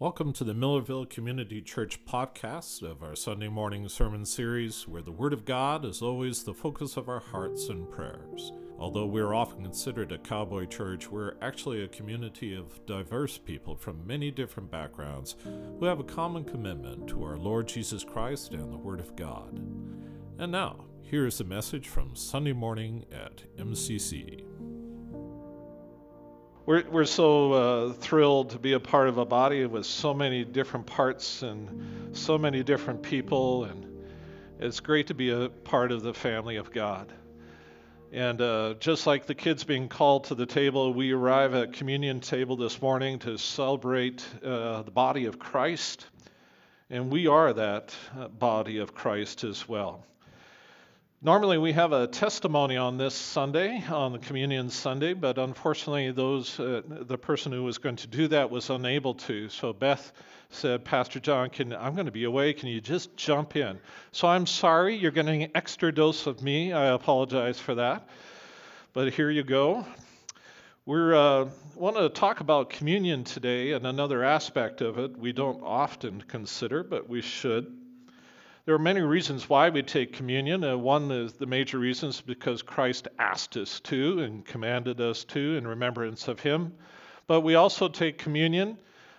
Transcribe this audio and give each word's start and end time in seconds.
Welcome 0.00 0.32
to 0.32 0.44
the 0.44 0.54
Millerville 0.54 1.10
Community 1.10 1.60
Church 1.60 2.06
podcast 2.06 2.80
of 2.82 3.02
our 3.02 3.14
Sunday 3.14 3.48
morning 3.48 3.86
sermon 3.90 4.24
series, 4.24 4.88
where 4.88 5.02
the 5.02 5.12
Word 5.12 5.34
of 5.34 5.44
God 5.44 5.84
is 5.84 6.00
always 6.00 6.42
the 6.42 6.54
focus 6.54 6.96
of 6.96 7.10
our 7.10 7.20
hearts 7.20 7.68
and 7.68 7.86
prayers. 7.90 8.50
Although 8.78 9.04
we're 9.04 9.34
often 9.34 9.62
considered 9.62 10.10
a 10.10 10.16
cowboy 10.16 10.64
church, 10.64 11.10
we're 11.10 11.34
actually 11.42 11.84
a 11.84 11.88
community 11.88 12.54
of 12.54 12.80
diverse 12.86 13.36
people 13.36 13.76
from 13.76 14.06
many 14.06 14.30
different 14.30 14.70
backgrounds 14.70 15.36
who 15.78 15.84
have 15.84 16.00
a 16.00 16.04
common 16.04 16.44
commitment 16.44 17.06
to 17.08 17.22
our 17.22 17.36
Lord 17.36 17.68
Jesus 17.68 18.02
Christ 18.02 18.52
and 18.52 18.72
the 18.72 18.78
Word 18.78 19.00
of 19.00 19.14
God. 19.16 19.58
And 20.38 20.50
now, 20.50 20.86
here's 21.02 21.42
a 21.42 21.44
message 21.44 21.88
from 21.88 22.16
Sunday 22.16 22.54
morning 22.54 23.04
at 23.12 23.42
MCC. 23.58 24.46
We're, 26.70 26.84
we're 26.88 27.04
so 27.04 27.52
uh, 27.52 27.92
thrilled 27.94 28.50
to 28.50 28.58
be 28.60 28.74
a 28.74 28.78
part 28.78 29.08
of 29.08 29.18
a 29.18 29.24
body 29.24 29.66
with 29.66 29.86
so 29.86 30.14
many 30.14 30.44
different 30.44 30.86
parts 30.86 31.42
and 31.42 32.16
so 32.16 32.38
many 32.38 32.62
different 32.62 33.02
people, 33.02 33.64
and 33.64 34.06
it's 34.60 34.78
great 34.78 35.08
to 35.08 35.14
be 35.14 35.30
a 35.30 35.48
part 35.48 35.90
of 35.90 36.02
the 36.02 36.14
family 36.14 36.58
of 36.58 36.70
God. 36.70 37.12
And 38.12 38.40
uh, 38.40 38.74
just 38.78 39.04
like 39.04 39.26
the 39.26 39.34
kids 39.34 39.64
being 39.64 39.88
called 39.88 40.26
to 40.26 40.36
the 40.36 40.46
table, 40.46 40.94
we 40.94 41.10
arrive 41.10 41.54
at 41.54 41.72
communion 41.72 42.20
table 42.20 42.54
this 42.54 42.80
morning 42.80 43.18
to 43.18 43.36
celebrate 43.36 44.24
uh, 44.44 44.82
the 44.82 44.92
body 44.92 45.24
of 45.24 45.40
Christ, 45.40 46.06
and 46.88 47.10
we 47.10 47.26
are 47.26 47.52
that 47.52 47.92
uh, 48.16 48.28
body 48.28 48.78
of 48.78 48.94
Christ 48.94 49.42
as 49.42 49.68
well. 49.68 50.06
Normally, 51.22 51.58
we 51.58 51.72
have 51.72 51.92
a 51.92 52.06
testimony 52.06 52.78
on 52.78 52.96
this 52.96 53.14
Sunday, 53.14 53.84
on 53.90 54.12
the 54.12 54.18
Communion 54.18 54.70
Sunday, 54.70 55.12
but 55.12 55.36
unfortunately, 55.36 56.10
those 56.12 56.58
uh, 56.58 56.80
the 56.86 57.18
person 57.18 57.52
who 57.52 57.62
was 57.62 57.76
going 57.76 57.96
to 57.96 58.06
do 58.06 58.26
that 58.28 58.50
was 58.50 58.70
unable 58.70 59.12
to. 59.12 59.50
So 59.50 59.74
Beth 59.74 60.12
said, 60.48 60.82
"Pastor 60.82 61.20
John, 61.20 61.50
can 61.50 61.74
I'm 61.74 61.92
going 61.92 62.06
to 62.06 62.10
be 62.10 62.24
away. 62.24 62.54
Can 62.54 62.70
you 62.70 62.80
just 62.80 63.18
jump 63.18 63.54
in?" 63.54 63.78
So 64.12 64.28
I'm 64.28 64.46
sorry, 64.46 64.96
you're 64.96 65.10
getting 65.10 65.42
an 65.42 65.50
extra 65.54 65.92
dose 65.92 66.26
of 66.26 66.40
me. 66.42 66.72
I 66.72 66.86
apologize 66.86 67.60
for 67.60 67.74
that, 67.74 68.08
but 68.94 69.12
here 69.12 69.28
you 69.28 69.42
go. 69.42 69.84
We 70.86 70.96
uh, 70.96 71.48
want 71.74 71.96
to 71.98 72.08
talk 72.08 72.40
about 72.40 72.70
communion 72.70 73.24
today 73.24 73.72
and 73.72 73.86
another 73.86 74.24
aspect 74.24 74.80
of 74.80 74.98
it 74.98 75.18
we 75.18 75.32
don't 75.32 75.62
often 75.62 76.22
consider, 76.22 76.82
but 76.82 77.10
we 77.10 77.20
should. 77.20 77.79
There 78.70 78.76
are 78.76 78.78
many 78.78 79.00
reasons 79.00 79.48
why 79.48 79.68
we 79.70 79.82
take 79.82 80.12
communion. 80.12 80.62
Uh, 80.62 80.76
one 80.76 81.10
is 81.10 81.32
the 81.32 81.44
major 81.44 81.76
reasons 81.76 82.20
because 82.20 82.62
Christ 82.62 83.08
asked 83.18 83.56
us 83.56 83.80
to 83.80 84.20
and 84.20 84.44
commanded 84.44 85.00
us 85.00 85.24
to 85.24 85.56
in 85.56 85.66
remembrance 85.66 86.28
of 86.28 86.38
Him. 86.38 86.74
But 87.26 87.40
we 87.40 87.56
also 87.56 87.88
take 87.88 88.18
communion 88.18 88.78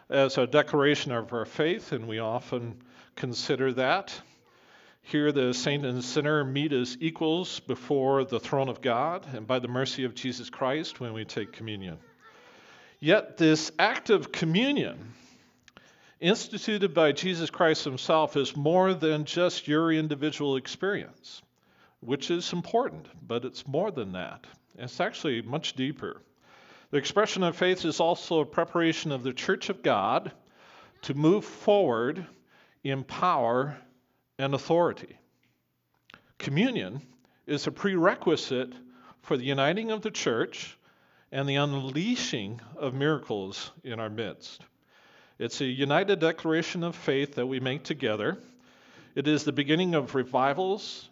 as 0.10 0.38
a 0.38 0.48
declaration 0.48 1.12
of 1.12 1.34
our 1.34 1.44
faith, 1.44 1.92
and 1.92 2.08
we 2.08 2.20
often 2.20 2.82
consider 3.18 3.74
that. 3.74 4.22
Here, 5.02 5.34
the 5.34 5.54
saint 5.54 5.86
and 5.86 6.02
sinner 6.02 6.46
meet 6.46 6.72
as 6.72 6.96
equals 7.02 7.60
before 7.60 8.24
the 8.24 8.40
throne 8.40 8.70
of 8.70 8.80
God 8.80 9.28
and 9.34 9.46
by 9.46 9.60
the 9.60 9.68
mercy 9.68 10.06
of 10.06 10.16
Jesus 10.16 10.50
Christ 10.50 11.02
when 11.02 11.12
we 11.12 11.26
take 11.26 11.52
communion. 11.52 11.98
Yet, 13.02 13.36
this 13.36 13.70
act 13.78 14.12
of 14.12 14.32
communion 14.32 15.12
instituted 16.22 16.94
by 16.94 17.12
Jesus 17.12 17.50
Christ 17.50 17.84
himself 17.84 18.38
is 18.38 18.56
more 18.56 18.94
than 18.94 19.26
just 19.26 19.68
your 19.68 19.92
individual 19.92 20.56
experience, 20.56 21.42
which 22.00 22.30
is 22.30 22.54
important, 22.54 23.08
but 23.28 23.44
it's 23.44 23.68
more 23.68 23.92
than 23.92 24.12
that. 24.14 24.46
It's 24.78 25.02
actually 25.02 25.42
much 25.42 25.74
deeper. 25.74 26.22
The 26.92 26.98
expression 26.98 27.42
of 27.44 27.56
faith 27.56 27.86
is 27.86 28.00
also 28.00 28.40
a 28.40 28.46
preparation 28.46 29.12
of 29.12 29.24
the 29.24 29.34
church 29.34 29.70
of 29.70 29.82
God 29.82 30.32
to 31.04 31.16
move 31.16 31.44
forward 31.44 32.26
in 32.84 33.04
power 33.04 33.78
and 34.38 34.54
authority. 34.54 35.18
Communion 36.38 37.02
is 37.48 37.66
a 37.66 37.72
prerequisite 37.72 38.74
for 39.22 39.38
the 39.38 39.46
uniting 39.46 39.92
of 39.92 40.02
the 40.02 40.12
church 40.12 40.78
and 41.32 41.48
the 41.48 41.56
unleashing 41.56 42.60
of 42.76 42.94
miracles 42.94 43.72
in 43.84 44.00
our 44.00 44.10
midst. 44.10 44.64
It's 45.42 45.60
a 45.60 45.66
united 45.66 46.20
declaration 46.20 46.84
of 46.84 46.96
faith 46.96 47.34
that 47.34 47.48
we 47.48 47.60
make 47.60 47.82
together. 47.82 48.38
It 49.16 49.28
is 49.28 49.44
the 49.44 49.52
beginning 49.52 49.96
of 49.96 50.14
revivals. 50.14 51.10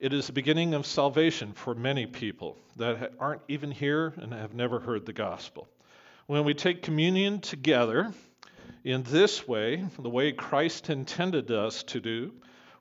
It 0.00 0.14
is 0.14 0.26
the 0.26 0.32
beginning 0.32 0.72
of 0.72 0.86
salvation 0.86 1.52
for 1.52 1.74
many 1.74 2.06
people 2.06 2.56
that 2.76 3.12
aren't 3.20 3.42
even 3.46 3.70
here 3.70 4.14
and 4.16 4.32
have 4.32 4.54
never 4.54 4.80
heard 4.80 5.04
the 5.04 5.12
gospel. 5.12 5.68
When 6.28 6.44
we 6.44 6.54
take 6.54 6.80
communion 6.80 7.42
together 7.42 8.10
in 8.84 9.02
this 9.02 9.46
way, 9.46 9.84
the 9.98 10.08
way 10.08 10.32
Christ 10.32 10.88
intended 10.88 11.50
us 11.50 11.82
to 11.82 12.00
do, 12.00 12.32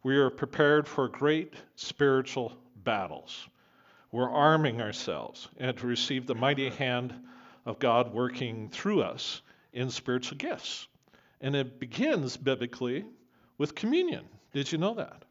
we 0.04 0.16
are 0.16 0.30
prepared 0.30 0.88
for 0.88 1.10
great 1.10 1.54
spiritual 1.76 2.54
battles. 2.86 3.50
We're 4.14 4.32
arming 4.32 4.82
ourselves 4.82 5.50
and 5.58 5.76
to 5.80 5.86
receive 5.86 6.28
the 6.28 6.36
mighty 6.36 6.70
hand 6.70 7.14
of 7.66 7.78
God 7.78 8.14
working 8.14 8.70
through 8.70 9.02
us 9.02 9.42
in 9.78 9.92
spiritual 9.92 10.38
gifts. 10.38 10.88
And 11.40 11.56
it 11.56 11.80
begins 11.80 12.36
biblically 12.36 13.06
with 13.60 13.76
communion. 13.76 14.26
Did 14.52 14.72
you 14.72 14.80
know 14.80 14.96
that? 14.96 15.24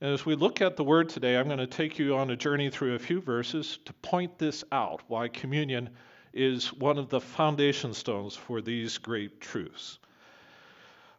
And 0.00 0.10
as 0.10 0.24
we 0.24 0.34
look 0.34 0.62
at 0.62 0.76
the 0.76 0.82
word 0.82 1.10
today, 1.10 1.36
I'm 1.36 1.46
going 1.46 1.58
to 1.58 1.66
take 1.66 1.98
you 1.98 2.16
on 2.16 2.30
a 2.30 2.36
journey 2.36 2.70
through 2.70 2.94
a 2.94 2.98
few 2.98 3.20
verses 3.20 3.78
to 3.84 3.92
point 3.92 4.38
this 4.38 4.64
out 4.72 5.02
why 5.06 5.28
communion 5.28 5.90
is 6.32 6.72
one 6.72 6.98
of 6.98 7.10
the 7.10 7.20
foundation 7.20 7.92
stones 7.92 8.34
for 8.34 8.62
these 8.62 8.96
great 8.96 9.42
truths. 9.42 9.98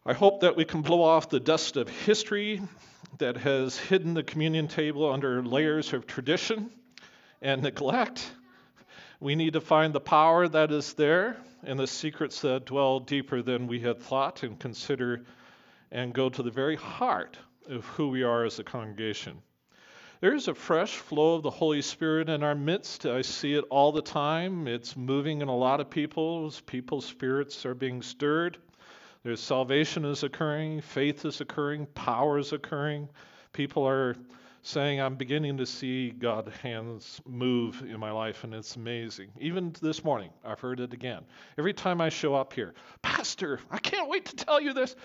I 0.04 0.12
hope 0.12 0.40
that 0.40 0.56
we 0.56 0.64
can 0.64 0.82
blow 0.82 1.02
off 1.02 1.30
the 1.30 1.40
dust 1.40 1.76
of 1.76 1.88
history 1.88 2.60
that 3.18 3.36
has 3.36 3.78
hidden 3.78 4.14
the 4.14 4.24
communion 4.24 4.66
table 4.66 5.10
under 5.10 5.40
layers 5.40 5.92
of 5.92 6.08
tradition 6.08 6.72
and 7.40 7.62
neglect 7.62 8.28
we 9.24 9.34
need 9.34 9.54
to 9.54 9.60
find 9.62 9.94
the 9.94 10.00
power 10.00 10.46
that 10.46 10.70
is 10.70 10.92
there 10.92 11.38
and 11.62 11.78
the 11.78 11.86
secrets 11.86 12.42
that 12.42 12.66
dwell 12.66 13.00
deeper 13.00 13.40
than 13.40 13.66
we 13.66 13.80
had 13.80 13.98
thought 13.98 14.42
and 14.42 14.60
consider 14.60 15.24
and 15.90 16.12
go 16.12 16.28
to 16.28 16.42
the 16.42 16.50
very 16.50 16.76
heart 16.76 17.38
of 17.70 17.86
who 17.86 18.08
we 18.08 18.22
are 18.22 18.44
as 18.44 18.58
a 18.58 18.62
congregation. 18.64 19.40
There 20.20 20.34
is 20.34 20.48
a 20.48 20.54
fresh 20.54 20.96
flow 20.96 21.36
of 21.36 21.42
the 21.42 21.48
Holy 21.48 21.80
Spirit 21.80 22.28
in 22.28 22.42
our 22.42 22.54
midst. 22.54 23.06
I 23.06 23.22
see 23.22 23.54
it 23.54 23.64
all 23.70 23.92
the 23.92 24.02
time. 24.02 24.68
It's 24.68 24.94
moving 24.94 25.40
in 25.40 25.48
a 25.48 25.56
lot 25.56 25.80
of 25.80 25.88
people's 25.88 26.60
people's 26.60 27.06
spirits 27.06 27.64
are 27.64 27.74
being 27.74 28.02
stirred. 28.02 28.58
There's 29.22 29.40
salvation 29.40 30.04
is 30.04 30.22
occurring, 30.22 30.82
faith 30.82 31.24
is 31.24 31.40
occurring, 31.40 31.86
power 31.94 32.38
is 32.38 32.52
occurring. 32.52 33.08
People 33.54 33.88
are 33.88 34.16
saying, 34.64 34.98
I'm 34.98 35.14
beginning 35.14 35.58
to 35.58 35.66
see 35.66 36.10
God's 36.10 36.56
hands 36.56 37.20
move 37.26 37.82
in 37.82 38.00
my 38.00 38.10
life, 38.10 38.44
and 38.44 38.54
it's 38.54 38.76
amazing. 38.76 39.28
Even 39.38 39.74
this 39.82 40.02
morning, 40.02 40.30
I've 40.42 40.58
heard 40.58 40.80
it 40.80 40.94
again. 40.94 41.22
Every 41.58 41.74
time 41.74 42.00
I 42.00 42.08
show 42.08 42.34
up 42.34 42.52
here, 42.54 42.72
Pastor, 43.02 43.60
I 43.70 43.78
can't 43.78 44.08
wait 44.08 44.24
to 44.24 44.36
tell 44.36 44.60
you 44.60 44.72
this. 44.72 44.96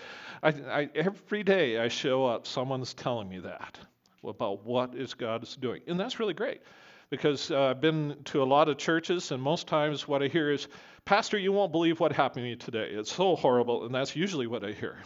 I, 0.42 0.48
I, 0.48 0.90
every 0.94 1.42
day 1.42 1.78
I 1.78 1.88
show 1.88 2.24
up, 2.24 2.46
someone's 2.46 2.94
telling 2.94 3.28
me 3.28 3.38
that 3.40 3.78
about 4.24 4.64
what 4.64 4.94
is 4.94 5.12
God 5.12 5.42
is 5.42 5.56
doing. 5.56 5.82
And 5.86 6.00
that's 6.00 6.18
really 6.18 6.34
great 6.34 6.62
because 7.10 7.50
uh, 7.50 7.64
I've 7.64 7.82
been 7.82 8.16
to 8.26 8.42
a 8.42 8.44
lot 8.44 8.70
of 8.70 8.78
churches, 8.78 9.30
and 9.30 9.42
most 9.42 9.66
times 9.66 10.08
what 10.08 10.22
I 10.22 10.28
hear 10.28 10.50
is, 10.50 10.68
Pastor, 11.04 11.36
you 11.36 11.52
won't 11.52 11.72
believe 11.72 12.00
what 12.00 12.12
happened 12.12 12.44
to 12.44 12.50
me 12.50 12.56
today. 12.56 12.88
It's 12.92 13.12
so 13.12 13.36
horrible, 13.36 13.84
and 13.84 13.94
that's 13.94 14.16
usually 14.16 14.46
what 14.46 14.64
I 14.64 14.72
hear. 14.72 14.98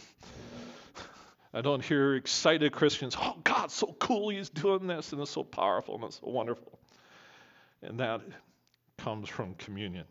I 1.55 1.61
don't 1.61 1.81
hear 1.81 2.15
excited 2.15 2.73
Christians, 2.73 3.15
oh, 3.17 3.37
God's 3.41 3.73
so 3.73 3.95
cool, 3.97 4.27
he's 4.27 4.49
doing 4.49 4.87
this, 4.87 5.13
and 5.13 5.21
it's 5.21 5.31
so 5.31 5.43
powerful, 5.43 5.95
and 5.95 6.03
it's 6.03 6.19
so 6.19 6.27
wonderful. 6.27 6.77
And 7.81 8.01
that 8.01 8.19
comes 8.97 9.29
from 9.29 9.55
communion. 9.55 10.03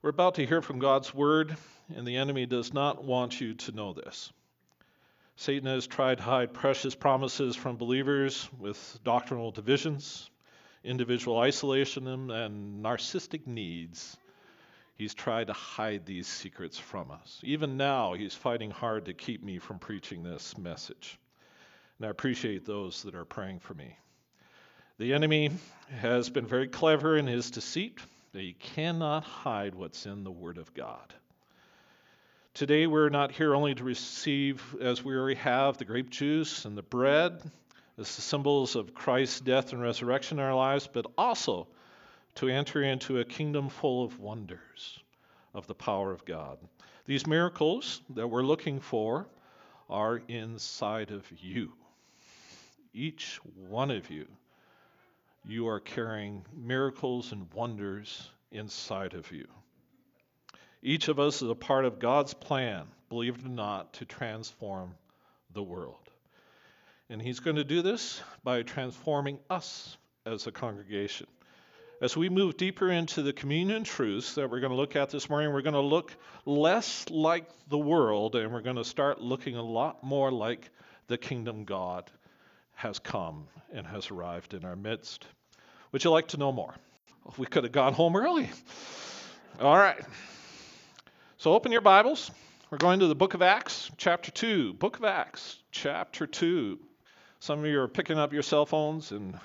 We're 0.00 0.08
about 0.08 0.36
to 0.36 0.46
hear 0.46 0.62
from 0.62 0.78
God's 0.78 1.12
word, 1.12 1.54
and 1.94 2.06
the 2.06 2.16
enemy 2.16 2.46
does 2.46 2.72
not 2.72 3.04
want 3.04 3.38
you 3.38 3.52
to 3.52 3.72
know 3.72 3.92
this. 3.92 4.32
Satan 5.36 5.66
has 5.66 5.86
tried 5.86 6.18
to 6.18 6.24
hide 6.24 6.54
precious 6.54 6.94
promises 6.94 7.54
from 7.54 7.76
believers 7.76 8.48
with 8.58 8.98
doctrinal 9.04 9.50
divisions, 9.50 10.30
individual 10.82 11.38
isolation, 11.38 12.08
and 12.08 12.82
narcissistic 12.82 13.46
needs. 13.46 14.16
He's 14.96 15.14
tried 15.14 15.48
to 15.48 15.52
hide 15.52 16.06
these 16.06 16.28
secrets 16.28 16.78
from 16.78 17.10
us. 17.10 17.40
Even 17.42 17.76
now, 17.76 18.14
he's 18.14 18.34
fighting 18.34 18.70
hard 18.70 19.06
to 19.06 19.14
keep 19.14 19.42
me 19.42 19.58
from 19.58 19.78
preaching 19.78 20.22
this 20.22 20.56
message. 20.56 21.18
And 21.98 22.06
I 22.06 22.10
appreciate 22.10 22.64
those 22.64 23.02
that 23.02 23.14
are 23.14 23.24
praying 23.24 23.60
for 23.60 23.74
me. 23.74 23.96
The 24.98 25.12
enemy 25.12 25.50
has 26.00 26.30
been 26.30 26.46
very 26.46 26.68
clever 26.68 27.16
in 27.16 27.26
his 27.26 27.50
deceit. 27.50 27.98
He 28.32 28.52
cannot 28.52 29.24
hide 29.24 29.74
what's 29.74 30.06
in 30.06 30.22
the 30.22 30.30
Word 30.30 30.58
of 30.58 30.72
God. 30.74 31.12
Today, 32.54 32.86
we're 32.86 33.08
not 33.08 33.32
here 33.32 33.54
only 33.54 33.74
to 33.74 33.82
receive, 33.82 34.62
as 34.80 35.04
we 35.04 35.16
already 35.16 35.40
have, 35.40 35.76
the 35.76 35.84
grape 35.84 36.10
juice 36.10 36.64
and 36.64 36.78
the 36.78 36.82
bread 36.82 37.42
as 37.98 38.14
the 38.14 38.22
symbols 38.22 38.76
of 38.76 38.94
Christ's 38.94 39.40
death 39.40 39.72
and 39.72 39.82
resurrection 39.82 40.38
in 40.38 40.44
our 40.44 40.54
lives, 40.54 40.88
but 40.92 41.06
also 41.18 41.66
to 42.36 42.48
enter 42.48 42.82
into 42.82 43.20
a 43.20 43.24
kingdom 43.24 43.68
full 43.68 44.04
of 44.04 44.18
wonders, 44.18 44.98
of 45.54 45.66
the 45.66 45.74
power 45.74 46.12
of 46.12 46.24
God. 46.24 46.58
These 47.06 47.26
miracles 47.26 48.00
that 48.10 48.26
we're 48.26 48.42
looking 48.42 48.80
for 48.80 49.26
are 49.88 50.22
inside 50.28 51.10
of 51.10 51.24
you. 51.38 51.72
Each 52.92 53.40
one 53.68 53.90
of 53.90 54.10
you, 54.10 54.26
you 55.46 55.68
are 55.68 55.80
carrying 55.80 56.44
miracles 56.56 57.32
and 57.32 57.52
wonders 57.52 58.30
inside 58.50 59.14
of 59.14 59.30
you. 59.30 59.46
Each 60.82 61.08
of 61.08 61.18
us 61.18 61.42
is 61.42 61.50
a 61.50 61.54
part 61.54 61.84
of 61.84 61.98
God's 61.98 62.34
plan, 62.34 62.86
believe 63.08 63.36
it 63.36 63.44
or 63.44 63.48
not, 63.48 63.94
to 63.94 64.04
transform 64.04 64.94
the 65.52 65.62
world. 65.62 66.10
And 67.10 67.20
He's 67.20 67.40
going 67.40 67.56
to 67.56 67.64
do 67.64 67.82
this 67.82 68.20
by 68.42 68.62
transforming 68.62 69.38
us 69.50 69.96
as 70.26 70.46
a 70.46 70.52
congregation. 70.52 71.26
As 72.00 72.16
we 72.16 72.28
move 72.28 72.56
deeper 72.56 72.90
into 72.90 73.22
the 73.22 73.32
communion 73.32 73.84
truths 73.84 74.34
that 74.34 74.50
we're 74.50 74.58
going 74.58 74.72
to 74.72 74.76
look 74.76 74.96
at 74.96 75.10
this 75.10 75.30
morning, 75.30 75.52
we're 75.52 75.62
going 75.62 75.74
to 75.74 75.80
look 75.80 76.14
less 76.44 77.08
like 77.08 77.48
the 77.68 77.78
world 77.78 78.34
and 78.34 78.52
we're 78.52 78.62
going 78.62 78.76
to 78.76 78.84
start 78.84 79.20
looking 79.20 79.54
a 79.56 79.62
lot 79.62 80.02
more 80.02 80.32
like 80.32 80.70
the 81.06 81.16
kingdom 81.16 81.64
God 81.64 82.10
has 82.74 82.98
come 82.98 83.46
and 83.72 83.86
has 83.86 84.10
arrived 84.10 84.54
in 84.54 84.64
our 84.64 84.74
midst. 84.74 85.24
Would 85.92 86.02
you 86.02 86.10
like 86.10 86.28
to 86.28 86.36
know 86.36 86.50
more? 86.50 86.74
Oh, 87.26 87.34
we 87.38 87.46
could 87.46 87.62
have 87.62 87.72
gone 87.72 87.92
home 87.92 88.16
early. 88.16 88.50
All 89.60 89.76
right. 89.76 90.04
So 91.36 91.52
open 91.52 91.70
your 91.70 91.80
Bibles. 91.80 92.32
We're 92.70 92.78
going 92.78 92.98
to 93.00 93.06
the 93.06 93.14
book 93.14 93.34
of 93.34 93.42
Acts, 93.42 93.88
chapter 93.98 94.32
2. 94.32 94.74
Book 94.74 94.96
of 94.96 95.04
Acts, 95.04 95.60
chapter 95.70 96.26
2. 96.26 96.76
Some 97.38 97.60
of 97.60 97.66
you 97.66 97.80
are 97.80 97.88
picking 97.88 98.18
up 98.18 98.32
your 98.32 98.42
cell 98.42 98.66
phones 98.66 99.12
and 99.12 99.38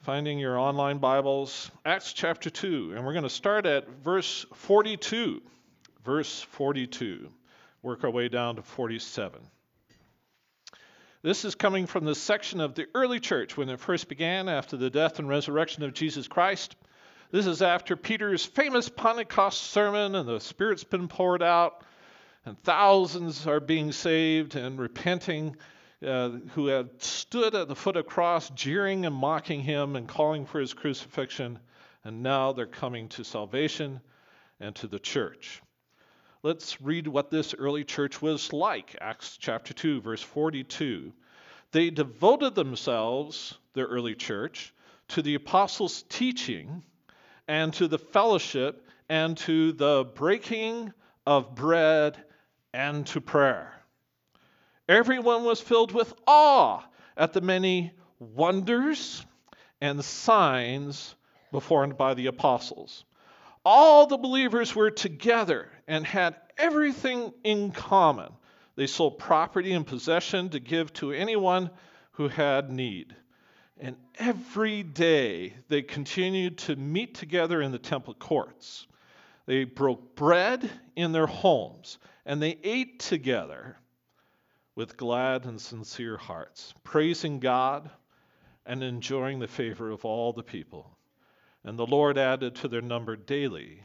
finding 0.00 0.38
your 0.38 0.58
online 0.58 0.96
Bibles, 0.96 1.70
Acts 1.84 2.14
chapter 2.14 2.48
2, 2.48 2.94
and 2.96 3.04
we're 3.04 3.12
going 3.12 3.22
to 3.22 3.28
start 3.28 3.66
at 3.66 3.86
verse 4.02 4.46
42. 4.54 5.42
Verse 6.04 6.40
42. 6.40 7.28
Work 7.82 8.04
our 8.04 8.10
way 8.10 8.28
down 8.28 8.56
to 8.56 8.62
47. 8.62 9.40
This 11.22 11.44
is 11.44 11.54
coming 11.54 11.86
from 11.86 12.06
the 12.06 12.14
section 12.14 12.62
of 12.62 12.74
the 12.74 12.86
early 12.94 13.20
church 13.20 13.58
when 13.58 13.68
it 13.68 13.78
first 13.78 14.08
began 14.08 14.48
after 14.48 14.78
the 14.78 14.88
death 14.88 15.18
and 15.18 15.28
resurrection 15.28 15.82
of 15.82 15.92
Jesus 15.92 16.26
Christ. 16.26 16.76
This 17.30 17.46
is 17.46 17.60
after 17.60 17.94
Peter's 17.94 18.46
famous 18.46 18.88
Pentecost 18.88 19.60
sermon, 19.60 20.14
and 20.14 20.26
the 20.26 20.40
Spirit's 20.40 20.82
been 20.82 21.08
poured 21.08 21.42
out, 21.42 21.84
and 22.46 22.58
thousands 22.62 23.46
are 23.46 23.60
being 23.60 23.92
saved 23.92 24.56
and 24.56 24.78
repenting 24.78 25.56
uh, 26.06 26.30
who 26.54 26.66
had 26.66 27.02
stood 27.02 27.54
at 27.54 27.68
the 27.68 27.76
foot 27.76 27.96
of 27.96 28.04
the 28.04 28.10
cross, 28.10 28.50
jeering 28.50 29.04
and 29.06 29.14
mocking 29.14 29.60
him 29.60 29.96
and 29.96 30.08
calling 30.08 30.46
for 30.46 30.60
his 30.60 30.72
crucifixion, 30.72 31.58
and 32.04 32.22
now 32.22 32.52
they're 32.52 32.66
coming 32.66 33.08
to 33.08 33.24
salvation 33.24 34.00
and 34.60 34.74
to 34.76 34.86
the 34.86 34.98
church. 34.98 35.62
Let's 36.42 36.80
read 36.80 37.06
what 37.06 37.30
this 37.30 37.54
early 37.54 37.84
church 37.84 38.22
was 38.22 38.52
like. 38.52 38.96
Acts 39.00 39.36
chapter 39.36 39.74
2, 39.74 40.00
verse 40.00 40.22
42. 40.22 41.12
They 41.72 41.90
devoted 41.90 42.54
themselves, 42.54 43.58
the 43.74 43.82
early 43.82 44.14
church, 44.14 44.72
to 45.08 45.22
the 45.22 45.34
apostles' 45.34 46.02
teaching 46.08 46.82
and 47.46 47.74
to 47.74 47.88
the 47.88 47.98
fellowship 47.98 48.86
and 49.08 49.36
to 49.36 49.72
the 49.72 50.04
breaking 50.14 50.92
of 51.26 51.54
bread 51.54 52.16
and 52.72 53.06
to 53.08 53.20
prayer. 53.20 53.79
Everyone 54.90 55.44
was 55.44 55.60
filled 55.60 55.92
with 55.92 56.12
awe 56.26 56.82
at 57.16 57.32
the 57.32 57.40
many 57.40 57.92
wonders 58.18 59.24
and 59.80 60.04
signs 60.04 61.14
performed 61.52 61.96
by 61.96 62.14
the 62.14 62.26
apostles. 62.26 63.04
All 63.64 64.08
the 64.08 64.16
believers 64.16 64.74
were 64.74 64.90
together 64.90 65.70
and 65.86 66.04
had 66.04 66.34
everything 66.58 67.32
in 67.44 67.70
common. 67.70 68.32
They 68.74 68.88
sold 68.88 69.20
property 69.20 69.74
and 69.74 69.86
possession 69.86 70.48
to 70.48 70.58
give 70.58 70.92
to 70.94 71.12
anyone 71.12 71.70
who 72.14 72.26
had 72.26 72.68
need. 72.68 73.14
And 73.78 73.94
every 74.16 74.82
day 74.82 75.54
they 75.68 75.82
continued 75.82 76.58
to 76.58 76.74
meet 76.74 77.14
together 77.14 77.62
in 77.62 77.70
the 77.70 77.78
temple 77.78 78.14
courts. 78.14 78.88
They 79.46 79.62
broke 79.62 80.16
bread 80.16 80.68
in 80.96 81.12
their 81.12 81.28
homes 81.28 81.98
and 82.26 82.42
they 82.42 82.58
ate 82.64 82.98
together 82.98 83.76
with 84.80 84.96
glad 84.96 85.44
and 85.44 85.60
sincere 85.60 86.16
hearts, 86.16 86.72
praising 86.84 87.38
God 87.38 87.90
and 88.64 88.82
enjoying 88.82 89.38
the 89.38 89.46
favor 89.46 89.90
of 89.90 90.06
all 90.06 90.32
the 90.32 90.42
people. 90.42 90.96
And 91.64 91.78
the 91.78 91.84
Lord 91.84 92.16
added 92.16 92.54
to 92.54 92.68
their 92.68 92.80
number 92.80 93.14
daily 93.14 93.84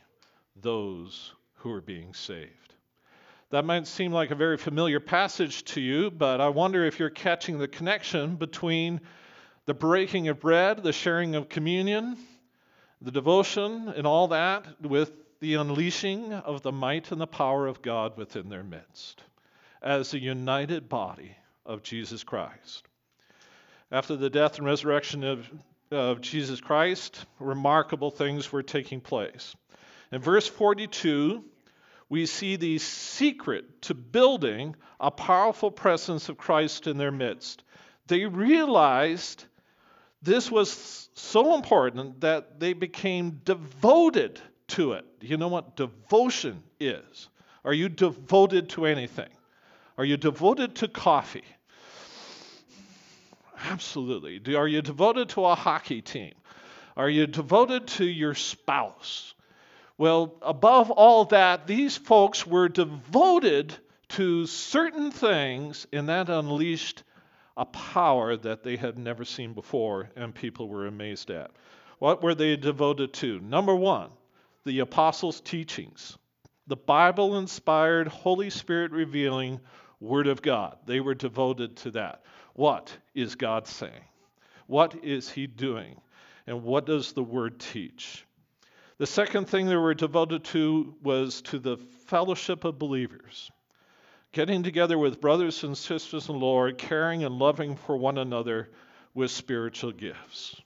those 0.55 1.33
who 1.55 1.71
were 1.71 1.81
being 1.81 2.13
saved. 2.13 2.75
That 3.49 3.65
might 3.65 3.87
seem 3.87 4.13
like 4.13 4.31
a 4.31 4.35
very 4.35 4.55
familiar 4.55 5.01
passage 5.01 5.65
to 5.65 5.81
you, 5.81 6.11
but 6.11 6.39
I 6.39 6.47
wonder 6.47 6.85
if 6.85 6.97
you're 6.97 7.09
catching 7.09 7.59
the 7.59 7.67
connection 7.67 8.37
between 8.37 9.01
the 9.65 9.73
breaking 9.73 10.29
of 10.29 10.39
bread, 10.39 10.81
the 10.81 10.93
sharing 10.93 11.35
of 11.35 11.49
communion, 11.49 12.15
the 13.01 13.11
devotion, 13.11 13.89
and 13.89 14.07
all 14.07 14.29
that 14.29 14.65
with 14.81 15.11
the 15.41 15.55
unleashing 15.55 16.31
of 16.31 16.61
the 16.61 16.71
might 16.71 17.11
and 17.11 17.19
the 17.19 17.27
power 17.27 17.67
of 17.67 17.81
God 17.81 18.15
within 18.15 18.47
their 18.47 18.63
midst 18.63 19.21
as 19.85 20.13
a 20.13 20.19
united 20.19 20.89
body 20.89 21.37
of 21.65 21.83
Jesus 21.83 22.23
Christ. 22.23 22.83
After 23.91 24.15
the 24.15 24.31
death 24.31 24.57
and 24.57 24.65
resurrection 24.65 25.23
of, 25.23 25.47
of 25.91 26.21
Jesus 26.21 26.59
Christ, 26.59 27.23
remarkable 27.39 28.09
things 28.09 28.51
were 28.51 28.63
taking 28.63 28.99
place. 28.99 29.55
In 30.11 30.21
verse 30.21 30.47
42, 30.47 31.43
we 32.09 32.25
see 32.25 32.55
the 32.55 32.79
secret 32.79 33.83
to 33.83 33.93
building 33.93 34.75
a 34.99 35.11
powerful 35.11 35.69
presence 35.69 36.29
of 36.29 36.37
Christ 36.37 36.87
in 36.87 36.97
their 36.97 37.11
midst. 37.11 37.63
They 38.07 38.25
realized 38.25 39.45
this 40.21 40.49
was 40.49 41.09
so 41.13 41.55
important 41.55 42.21
that 42.21 42.59
they 42.59 42.73
became 42.73 43.41
devoted 43.43 44.41
to 44.69 44.93
it. 44.93 45.05
You 45.21 45.37
know 45.37 45.47
what 45.47 45.75
devotion 45.75 46.63
is? 46.79 47.29
Are 47.63 47.73
you 47.73 47.89
devoted 47.89 48.69
to 48.69 48.85
anything? 48.85 49.29
Are 49.97 50.05
you 50.05 50.17
devoted 50.17 50.75
to 50.75 50.87
coffee? 50.87 51.45
Absolutely. 53.63 54.55
Are 54.55 54.67
you 54.67 54.81
devoted 54.81 55.29
to 55.29 55.45
a 55.45 55.55
hockey 55.55 56.01
team? 56.01 56.33
Are 56.97 57.09
you 57.09 57.27
devoted 57.27 57.87
to 57.87 58.05
your 58.05 58.35
spouse? 58.35 59.33
Well, 59.97 60.35
above 60.41 60.91
all 60.91 61.25
that, 61.25 61.67
these 61.67 61.95
folks 61.95 62.45
were 62.45 62.67
devoted 62.67 63.73
to 64.09 64.45
certain 64.45 65.11
things, 65.11 65.87
and 65.91 66.09
that 66.09 66.29
unleashed 66.29 67.03
a 67.57 67.65
power 67.65 68.35
that 68.35 68.63
they 68.63 68.75
had 68.75 68.97
never 68.97 69.23
seen 69.23 69.53
before, 69.53 70.09
and 70.15 70.35
people 70.35 70.67
were 70.67 70.87
amazed 70.87 71.31
at. 71.31 71.51
What 71.99 72.21
were 72.21 72.35
they 72.35 72.57
devoted 72.57 73.13
to? 73.13 73.39
Number 73.39 73.73
one, 73.73 74.09
the 74.65 74.79
apostles' 74.79 75.39
teachings, 75.39 76.17
the 76.67 76.75
Bible 76.75 77.37
inspired, 77.37 78.07
Holy 78.09 78.49
Spirit 78.49 78.91
revealing 78.91 79.61
Word 79.99 80.27
of 80.27 80.41
God. 80.41 80.77
They 80.85 80.99
were 80.99 81.13
devoted 81.13 81.77
to 81.77 81.91
that. 81.91 82.23
What 82.53 82.95
is 83.13 83.35
God 83.35 83.67
saying? 83.67 84.05
What 84.67 85.03
is 85.03 85.29
He 85.29 85.47
doing? 85.47 85.99
And 86.47 86.63
what 86.63 86.85
does 86.85 87.13
the 87.13 87.23
Word 87.23 87.59
teach? 87.59 88.25
The 88.97 89.07
second 89.07 89.49
thing 89.49 89.65
they 89.65 89.75
were 89.75 89.93
devoted 89.93 90.43
to 90.45 90.95
was 91.03 91.41
to 91.43 91.59
the 91.59 91.77
fellowship 92.07 92.63
of 92.63 92.79
believers, 92.79 93.51
getting 94.31 94.63
together 94.63 94.97
with 94.97 95.19
brothers 95.19 95.63
and 95.63 95.77
sisters 95.77 96.29
in 96.29 96.39
the 96.39 96.45
Lord, 96.45 96.77
caring 96.77 97.23
and 97.23 97.37
loving 97.37 97.75
for 97.75 97.97
one 97.97 98.17
another 98.17 98.69
with 99.13 99.31
spiritual 99.31 99.91
gifts. 99.91 100.61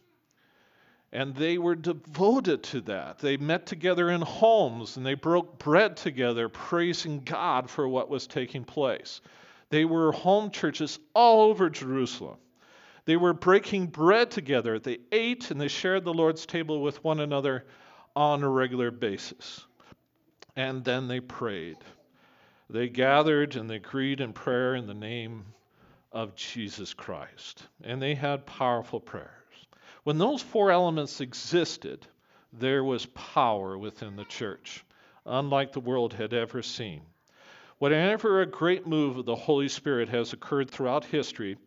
And 1.11 1.33
they 1.35 1.57
were 1.57 1.75
devoted 1.75 2.63
to 2.63 2.81
that. 2.81 3.17
They 3.17 3.37
met 3.37 3.65
together 3.65 4.11
in 4.11 4.21
homes 4.21 4.97
and 4.97 5.05
they 5.05 5.15
broke 5.15 5.57
bread 5.57 5.97
together, 5.97 6.49
praising 6.49 7.21
God 7.21 7.69
for 7.69 7.87
what 7.87 8.09
was 8.09 8.27
taking 8.27 8.63
place. 8.63 9.21
They 9.69 9.85
were 9.85 10.11
home 10.11 10.51
churches 10.51 10.99
all 11.15 11.49
over 11.49 11.69
Jerusalem. 11.69 12.37
They 13.05 13.17
were 13.17 13.33
breaking 13.33 13.87
bread 13.87 14.29
together. 14.29 14.77
They 14.77 14.99
ate 15.11 15.49
and 15.49 15.59
they 15.59 15.67
shared 15.67 16.03
the 16.03 16.13
Lord's 16.13 16.45
table 16.45 16.81
with 16.81 17.03
one 17.03 17.19
another 17.19 17.65
on 18.15 18.43
a 18.43 18.49
regular 18.49 18.91
basis. 18.91 19.65
And 20.55 20.83
then 20.83 21.07
they 21.07 21.19
prayed. 21.19 21.77
They 22.69 22.87
gathered 22.87 23.55
and 23.55 23.67
they 23.67 23.77
agreed 23.77 24.21
in 24.21 24.33
prayer 24.33 24.75
in 24.75 24.85
the 24.85 24.93
name 24.93 25.45
of 26.11 26.35
Jesus 26.35 26.93
Christ. 26.93 27.63
And 27.83 27.99
they 27.99 28.13
had 28.13 28.45
powerful 28.45 28.99
prayer. 28.99 29.38
When 30.03 30.17
those 30.17 30.41
four 30.41 30.71
elements 30.71 31.19
existed, 31.19 32.07
there 32.53 32.83
was 32.83 33.05
power 33.07 33.77
within 33.77 34.15
the 34.15 34.23
church, 34.25 34.85
unlike 35.25 35.73
the 35.73 35.79
world 35.81 36.13
had 36.13 36.33
ever 36.33 36.61
seen. 36.61 37.01
Whenever 37.79 38.41
a 38.41 38.45
great 38.45 38.87
move 38.87 39.17
of 39.17 39.25
the 39.25 39.35
Holy 39.35 39.67
Spirit 39.67 40.09
has 40.09 40.31
occurred 40.33 40.69
throughout 40.69 41.05
history, 41.05 41.57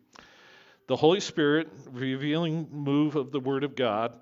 the 0.87 0.95
Holy 0.95 1.19
Spirit 1.19 1.69
revealing 1.91 2.67
move 2.71 3.15
of 3.15 3.31
the 3.31 3.39
Word 3.39 3.63
of 3.63 3.75
God, 3.75 4.19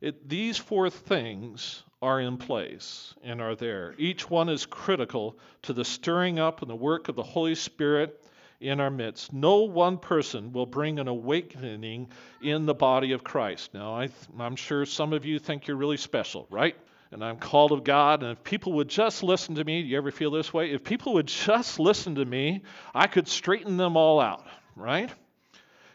it, 0.00 0.28
these 0.28 0.58
four 0.58 0.90
things 0.90 1.82
are 2.02 2.20
in 2.20 2.36
place 2.36 3.14
and 3.22 3.40
are 3.40 3.56
there. 3.56 3.94
Each 3.96 4.28
one 4.28 4.48
is 4.50 4.66
critical 4.66 5.38
to 5.62 5.72
the 5.72 5.84
stirring 5.84 6.38
up 6.38 6.60
and 6.60 6.70
the 6.70 6.76
work 6.76 7.08
of 7.08 7.16
the 7.16 7.22
Holy 7.22 7.54
Spirit 7.54 8.22
in 8.64 8.80
our 8.80 8.90
midst. 8.90 9.32
No 9.32 9.58
one 9.58 9.98
person 9.98 10.52
will 10.52 10.66
bring 10.66 10.98
an 10.98 11.06
awakening 11.06 12.08
in 12.42 12.66
the 12.66 12.74
body 12.74 13.12
of 13.12 13.22
Christ. 13.22 13.74
Now, 13.74 13.94
I 13.94 14.08
am 14.40 14.56
sure 14.56 14.86
some 14.86 15.12
of 15.12 15.24
you 15.24 15.38
think 15.38 15.66
you're 15.66 15.76
really 15.76 15.98
special, 15.98 16.46
right? 16.50 16.76
And 17.12 17.22
I'm 17.22 17.36
called 17.36 17.72
of 17.72 17.84
God, 17.84 18.22
and 18.22 18.32
if 18.32 18.42
people 18.42 18.72
would 18.72 18.88
just 18.88 19.22
listen 19.22 19.54
to 19.56 19.64
me, 19.64 19.82
do 19.82 19.88
you 19.88 19.96
ever 19.98 20.10
feel 20.10 20.30
this 20.30 20.52
way? 20.52 20.72
If 20.72 20.82
people 20.82 21.14
would 21.14 21.28
just 21.28 21.78
listen 21.78 22.16
to 22.16 22.24
me, 22.24 22.62
I 22.94 23.06
could 23.06 23.28
straighten 23.28 23.76
them 23.76 23.96
all 23.96 24.18
out, 24.18 24.46
right? 24.74 25.12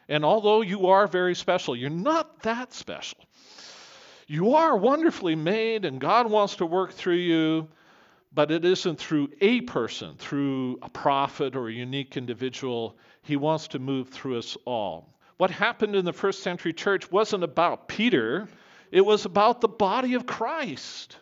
And 0.08 0.24
although 0.24 0.62
you 0.62 0.88
are 0.88 1.08
very 1.08 1.36
special, 1.36 1.76
you're 1.76 1.90
not 1.90 2.44
that 2.44 2.72
special. 2.74 3.20
You 4.28 4.56
are 4.56 4.78
wonderfully 4.78 5.36
made, 5.36 5.86
and 5.86 6.00
God 6.00 6.30
wants 6.30 6.58
to 6.58 6.66
work 6.66 6.94
through 6.94 7.16
you, 7.16 7.68
but 8.32 8.52
it 8.52 8.64
isn't 8.64 9.00
through 9.00 9.30
a 9.42 9.62
person, 9.62 10.16
through 10.18 10.78
a 10.82 10.90
prophet 10.90 11.56
or 11.56 11.68
a 11.68 11.74
unique 11.74 12.16
individual. 12.16 12.98
He 13.22 13.36
wants 13.36 13.70
to 13.70 13.80
move 13.80 14.10
through 14.10 14.38
us 14.38 14.58
all. 14.66 15.18
What 15.38 15.52
happened 15.52 15.96
in 15.96 16.06
the 16.06 16.14
first 16.14 16.44
century 16.44 16.74
church 16.74 17.12
wasn't 17.12 17.44
about 17.44 17.88
Peter, 17.88 18.48
it 18.92 19.02
was 19.02 19.26
about 19.26 19.62
the 19.62 19.68
body 19.68 20.14
of 20.16 20.26
Christ. 20.26 21.18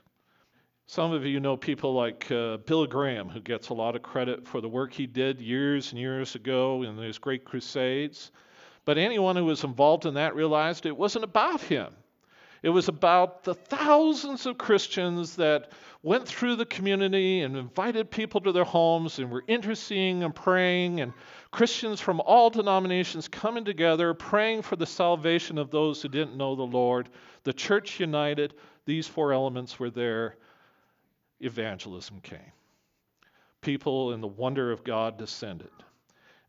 Some 0.90 1.12
of 1.12 1.26
you 1.26 1.42
know 1.42 1.58
people 1.58 1.94
like 1.94 2.32
uh, 2.32 2.58
Bill 2.58 2.88
Graham, 2.88 3.28
who 3.28 3.42
gets 3.42 3.70
a 3.70 3.74
lot 3.74 3.96
of 3.96 4.02
credit 4.02 4.48
for 4.48 4.62
the 4.62 4.70
work 4.70 4.94
he 4.94 5.06
did 5.06 5.42
years 5.42 5.92
and 5.92 6.00
years 6.00 6.36
ago 6.36 6.84
in 6.84 6.96
those 6.96 7.18
great 7.18 7.44
crusades. 7.44 8.32
But 8.86 8.98
anyone 8.98 9.36
who 9.36 9.44
was 9.44 9.66
involved 9.66 10.06
in 10.06 10.14
that 10.14 10.34
realized 10.34 10.86
it 10.86 10.96
wasn't 10.96 11.26
about 11.26 11.60
him. 11.60 11.94
It 12.64 12.70
was 12.70 12.88
about 12.88 13.44
the 13.44 13.54
thousands 13.54 14.46
of 14.46 14.58
Christians 14.58 15.36
that 15.36 15.72
went 16.08 16.26
through 16.26 16.56
the 16.56 16.66
community 16.66 17.42
and 17.42 17.58
invited 17.58 18.10
people 18.10 18.40
to 18.40 18.54
their 18.54 18.64
homes 18.64 19.20
and 19.20 19.30
were 19.30 19.44
interceding 19.46 20.24
and 20.24 20.34
praying, 20.34 21.02
and 21.02 21.12
Christians 21.52 22.00
from 22.00 22.22
all 22.22 22.50
denominations 22.50 23.28
coming 23.28 23.66
together, 23.66 24.14
praying 24.14 24.62
for 24.62 24.78
the 24.78 24.86
salvation 24.86 25.58
of 25.58 25.70
those 25.70 26.02
who 26.02 26.08
didn't 26.08 26.38
know 26.38 26.56
the 26.56 26.64
Lord. 26.64 27.10
The 27.44 27.52
church 27.52 28.00
united, 28.00 28.54
these 28.86 29.06
four 29.06 29.34
elements 29.34 29.80
were 29.80 29.90
there. 29.90 30.38
Evangelism 31.42 32.22
came. 32.22 32.54
People 33.60 34.14
in 34.14 34.22
the 34.22 34.28
wonder 34.28 34.72
of 34.72 34.86
God 34.86 35.18
descended. 35.18 35.72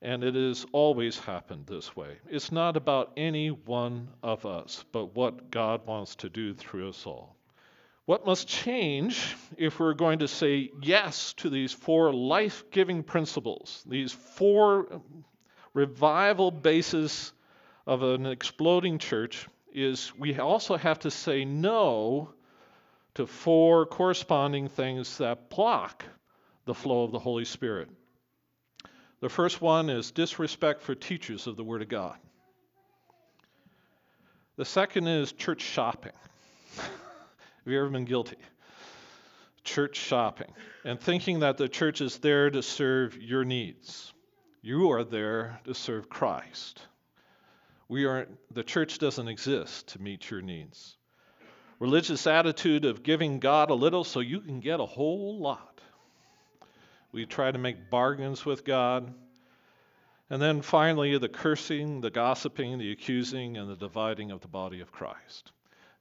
And 0.02 0.22
it 0.22 0.36
has 0.36 0.66
always 0.70 1.18
happened 1.18 1.66
this 1.66 1.96
way. 1.96 2.18
It's 2.30 2.52
not 2.52 2.76
about 2.76 3.12
any 3.16 3.48
one 3.48 4.06
of 4.22 4.46
us, 4.46 4.84
but 4.92 5.16
what 5.16 5.50
God 5.50 5.84
wants 5.84 6.14
to 6.14 6.28
do 6.28 6.54
through 6.54 6.90
us 6.90 7.04
all. 7.04 7.37
What 8.08 8.24
must 8.24 8.48
change 8.48 9.36
if 9.58 9.78
we're 9.78 9.92
going 9.92 10.20
to 10.20 10.28
say 10.28 10.70
yes 10.80 11.34
to 11.34 11.50
these 11.50 11.74
four 11.74 12.10
life 12.10 12.64
giving 12.70 13.02
principles, 13.02 13.84
these 13.86 14.12
four 14.12 15.02
revival 15.74 16.50
bases 16.50 17.34
of 17.86 18.02
an 18.02 18.24
exploding 18.24 18.96
church, 18.96 19.46
is 19.74 20.10
we 20.16 20.38
also 20.38 20.78
have 20.78 21.00
to 21.00 21.10
say 21.10 21.44
no 21.44 22.32
to 23.16 23.26
four 23.26 23.84
corresponding 23.84 24.70
things 24.70 25.18
that 25.18 25.50
block 25.50 26.02
the 26.64 26.72
flow 26.72 27.04
of 27.04 27.12
the 27.12 27.18
Holy 27.18 27.44
Spirit. 27.44 27.90
The 29.20 29.28
first 29.28 29.60
one 29.60 29.90
is 29.90 30.12
disrespect 30.12 30.80
for 30.80 30.94
teachers 30.94 31.46
of 31.46 31.58
the 31.58 31.64
Word 31.64 31.82
of 31.82 31.90
God. 31.90 32.16
The 34.56 34.64
second 34.64 35.08
is 35.08 35.32
church 35.32 35.60
shopping. 35.60 36.12
Have 37.68 37.74
you 37.74 37.80
ever 37.80 37.90
been 37.90 38.06
guilty? 38.06 38.38
Church 39.62 39.94
shopping 39.94 40.50
and 40.86 40.98
thinking 40.98 41.40
that 41.40 41.58
the 41.58 41.68
church 41.68 42.00
is 42.00 42.16
there 42.16 42.48
to 42.48 42.62
serve 42.62 43.14
your 43.18 43.44
needs. 43.44 44.14
You 44.62 44.90
are 44.92 45.04
there 45.04 45.60
to 45.64 45.74
serve 45.74 46.08
Christ. 46.08 46.80
We 47.86 48.06
aren't, 48.06 48.30
the 48.54 48.64
church 48.64 48.98
doesn't 48.98 49.28
exist 49.28 49.88
to 49.88 50.00
meet 50.00 50.30
your 50.30 50.40
needs. 50.40 50.96
Religious 51.78 52.26
attitude 52.26 52.86
of 52.86 53.02
giving 53.02 53.38
God 53.38 53.68
a 53.68 53.74
little 53.74 54.02
so 54.02 54.20
you 54.20 54.40
can 54.40 54.60
get 54.60 54.80
a 54.80 54.86
whole 54.86 55.38
lot. 55.38 55.82
We 57.12 57.26
try 57.26 57.50
to 57.50 57.58
make 57.58 57.90
bargains 57.90 58.46
with 58.46 58.64
God. 58.64 59.12
And 60.30 60.40
then 60.40 60.62
finally, 60.62 61.18
the 61.18 61.28
cursing, 61.28 62.00
the 62.00 62.10
gossiping, 62.10 62.78
the 62.78 62.92
accusing, 62.92 63.58
and 63.58 63.68
the 63.68 63.76
dividing 63.76 64.30
of 64.30 64.40
the 64.40 64.48
body 64.48 64.80
of 64.80 64.90
Christ. 64.90 65.52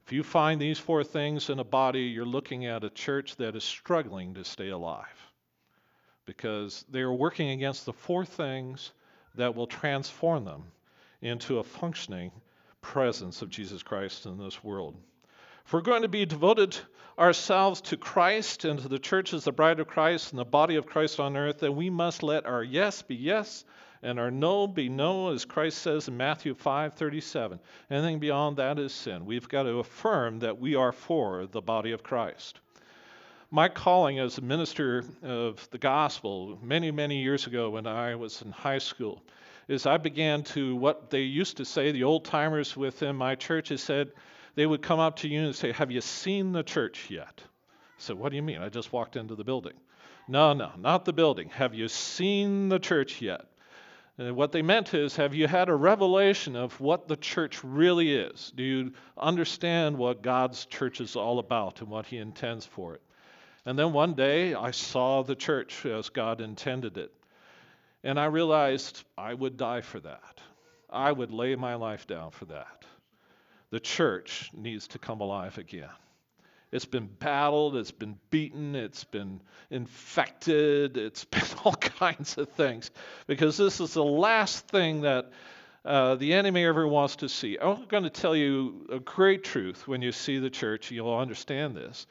If 0.07 0.13
you 0.13 0.23
find 0.23 0.61
these 0.61 0.79
four 0.79 1.03
things 1.03 1.49
in 1.49 1.59
a 1.59 1.65
body, 1.65 2.03
you're 2.03 2.25
looking 2.25 2.65
at 2.65 2.85
a 2.85 2.89
church 2.89 3.35
that 3.35 3.57
is 3.57 3.65
struggling 3.65 4.35
to 4.35 4.45
stay 4.45 4.69
alive 4.69 5.33
because 6.25 6.85
they 6.89 7.01
are 7.01 7.11
working 7.11 7.49
against 7.49 7.85
the 7.85 7.91
four 7.91 8.23
things 8.23 8.93
that 9.35 9.53
will 9.53 9.67
transform 9.67 10.45
them 10.45 10.63
into 11.21 11.59
a 11.59 11.63
functioning 11.63 12.31
presence 12.79 13.41
of 13.41 13.49
Jesus 13.49 13.83
Christ 13.83 14.25
in 14.25 14.37
this 14.37 14.63
world. 14.63 14.95
If 15.65 15.73
we're 15.73 15.81
going 15.81 16.03
to 16.03 16.07
be 16.07 16.25
devoted 16.25 16.77
ourselves 17.19 17.81
to 17.81 17.97
Christ 17.97 18.63
and 18.63 18.79
to 18.79 18.87
the 18.87 18.99
church 18.99 19.33
as 19.33 19.43
the 19.43 19.51
bride 19.51 19.81
of 19.81 19.87
Christ 19.87 20.31
and 20.31 20.39
the 20.39 20.45
body 20.45 20.77
of 20.77 20.85
Christ 20.85 21.19
on 21.19 21.35
earth, 21.35 21.59
then 21.59 21.75
we 21.75 21.89
must 21.89 22.23
let 22.23 22.45
our 22.45 22.63
yes 22.63 23.01
be 23.01 23.15
yes 23.15 23.65
and 24.01 24.20
our 24.20 24.32
no 24.32 24.68
be 24.68 24.89
no, 24.89 25.30
as 25.30 25.46
Christ 25.46 25.80
says 25.80 26.08
in 26.08 26.18
Matthew 26.18 26.54
5:37. 26.54 27.60
Anything 27.89 28.20
beyond 28.20 28.58
that 28.58 28.80
is 28.80 28.94
sin. 28.94 29.25
We've 29.25 29.48
got 29.48 29.63
to 29.63 29.80
affirm 29.80 30.39
that 30.39 30.60
we 30.60 30.75
are 30.75 30.92
for 30.92 31.48
the 31.48 31.62
body 31.62 31.92
of 31.92 32.04
Christ. 32.04 32.60
My 33.50 33.70
calling 33.70 34.20
as 34.20 34.38
a 34.38 34.42
minister 34.42 35.06
of 35.24 35.68
the 35.72 35.77
gospel 35.77 36.60
many, 36.62 36.92
many 36.92 37.22
years 37.22 37.48
ago 37.48 37.70
when 37.70 37.88
I 37.88 38.16
was 38.16 38.42
in 38.42 38.51
high 38.51 38.80
school 38.80 39.24
is 39.68 39.86
I 39.86 39.98
began 39.98 40.44
to 40.44 40.75
what 40.75 41.10
they 41.10 41.22
used 41.22 41.58
to 41.58 41.66
say, 41.66 41.92
the 41.92 42.04
old 42.04 42.25
timers 42.25 42.75
within 42.75 43.16
my 43.16 43.36
church 43.36 43.70
has 43.70 43.82
said, 43.82 44.12
they 44.56 44.66
would 44.66 44.82
come 44.82 45.00
up 45.00 45.18
to 45.18 45.27
you 45.27 45.42
and 45.42 45.56
say, 45.56 45.72
Have 45.72 45.92
you 45.92 46.01
seen 46.01 46.51
the 46.51 46.63
church 46.63 47.10
yet? 47.10 47.42
Said, 48.00 48.18
What 48.18 48.30
do 48.30 48.36
you 48.36 48.42
mean? 48.42 48.58
I 48.58 48.70
just 48.70 48.92
walked 48.92 49.16
into 49.16 49.36
the 49.36 49.44
building. 49.44 49.74
No, 50.27 50.54
no, 50.54 50.72
not 50.77 51.06
the 51.06 51.13
building. 51.13 51.50
Have 51.50 51.74
you 51.74 51.88
seen 51.88 52.68
the 52.68 52.80
church 52.80 53.22
yet? 53.22 53.46
And 54.17 54.36
what 54.36 54.51
they 54.51 54.62
meant 54.62 54.93
is, 54.93 55.15
have 55.15 55.36
you 55.36 55.47
had 55.47 55.69
a 55.69 55.75
revelation 55.75 56.55
of 56.55 56.79
what 56.79 57.07
the 57.07 57.17
church 57.17 57.63
really 57.63 58.13
is? 58.13 58.51
Do 58.55 58.63
you 58.63 58.93
understand 59.17 59.97
what 59.97 60.24
God's 60.24 60.65
church 60.65 61.01
is 61.01 61.15
all 61.15 61.39
about 61.39 61.81
and 61.81 61.89
what 61.89 62.07
He 62.07 62.17
intends 62.17 62.65
for 62.65 62.95
it? 62.95 63.01
And 63.65 63.77
then 63.77 63.93
one 63.93 64.13
day 64.13 64.55
I 64.55 64.71
saw 64.71 65.21
the 65.21 65.36
church 65.36 65.86
as 65.86 66.09
God 66.09 66.41
intended 66.41 66.97
it. 66.97 67.13
And 68.03 68.19
I 68.19 68.25
realized 68.25 69.03
I 69.17 69.33
would 69.33 69.57
die 69.57 69.81
for 69.81 70.00
that. 70.00 70.41
I 70.89 71.12
would 71.12 71.31
lay 71.31 71.55
my 71.55 71.75
life 71.75 72.07
down 72.07 72.31
for 72.31 72.45
that 72.45 72.86
the 73.69 73.79
church 73.79 74.50
needs 74.53 74.88
to 74.88 75.00
come 75.00 75.21
alive 75.21 75.57
again. 75.57 75.89
It's 76.71 76.86
been 76.86 77.07
battled, 77.07 77.77
it's 77.77 77.91
been 77.91 78.17
beaten, 78.29 78.75
it's 78.75 79.03
been 79.05 79.41
infected, 79.69 80.97
it's 80.97 81.24
been 81.25 81.43
all 81.63 81.74
kinds 81.74 82.38
of 82.38 82.50
things. 82.50 82.91
Because 83.25 83.57
this 83.57 83.79
is 83.79 83.93
the 83.93 84.03
last 84.03 84.67
thing 84.67 85.01
that 85.01 85.31
uh, 85.86 86.15
the 86.15 86.33
enemy 86.33 86.65
ever 86.65 86.86
wants 86.88 87.15
to 87.17 87.29
see. 87.29 87.57
I'm 87.62 87.86
going 87.86 88.03
to 88.03 88.09
tell 88.09 88.36
you 88.36 88.88
a 88.91 89.00
great 89.00 89.43
truth 89.43 89.88
when 89.88 90.01
you 90.01 90.12
see 90.12 90.39
the 90.39 90.50
church, 90.50 90.91
you'll 90.91 91.15
understand 91.15 91.75
this, 91.75 92.05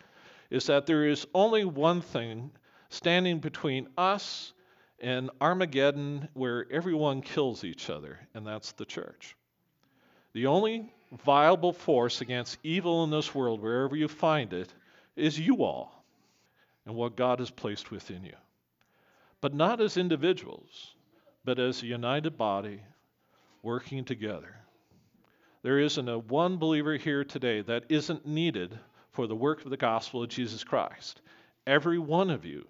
is 0.48 0.66
that 0.66 0.86
there 0.86 1.06
is 1.06 1.26
only 1.34 1.64
one 1.64 2.00
thing 2.00 2.50
standing 2.88 3.38
between 3.38 3.88
us 3.98 4.54
and 5.00 5.30
Armageddon 5.40 6.28
where 6.32 6.66
everyone 6.70 7.20
kills 7.20 7.64
each 7.64 7.90
other, 7.90 8.18
and 8.34 8.46
that's 8.46 8.72
the 8.72 8.86
church. 8.86 9.36
The 10.32 10.46
only 10.46 10.92
viable 11.25 11.73
force 11.73 12.20
against 12.20 12.58
evil 12.62 13.04
in 13.04 13.11
this 13.11 13.35
world, 13.35 13.61
wherever 13.61 13.96
you 13.96 14.08
find 14.08 14.52
it, 14.52 14.73
is 15.14 15.38
you 15.38 15.64
all 15.64 16.04
and 16.85 16.94
what 16.94 17.16
God 17.16 17.38
has 17.40 17.50
placed 17.50 17.90
within 17.90 18.25
you. 18.25 18.37
But 19.40 19.54
not 19.54 19.80
as 19.80 19.96
individuals, 19.96 20.94
but 21.44 21.58
as 21.58 21.82
a 21.82 21.87
united 21.87 22.37
body 22.37 22.80
working 23.62 24.04
together. 24.04 24.56
There 25.62 25.80
isn't 25.80 26.08
a 26.08 26.18
one 26.18 26.58
believer 26.58 26.96
here 26.96 27.25
today 27.25 27.61
that 27.62 27.85
isn't 27.88 28.26
needed 28.26 28.78
for 29.11 29.26
the 29.26 29.35
work 29.35 29.64
of 29.64 29.70
the 29.70 29.76
gospel 29.76 30.23
of 30.23 30.28
Jesus 30.28 30.62
Christ. 30.62 31.20
Every 31.66 31.99
one 31.99 32.30
of 32.30 32.44
you 32.44 32.66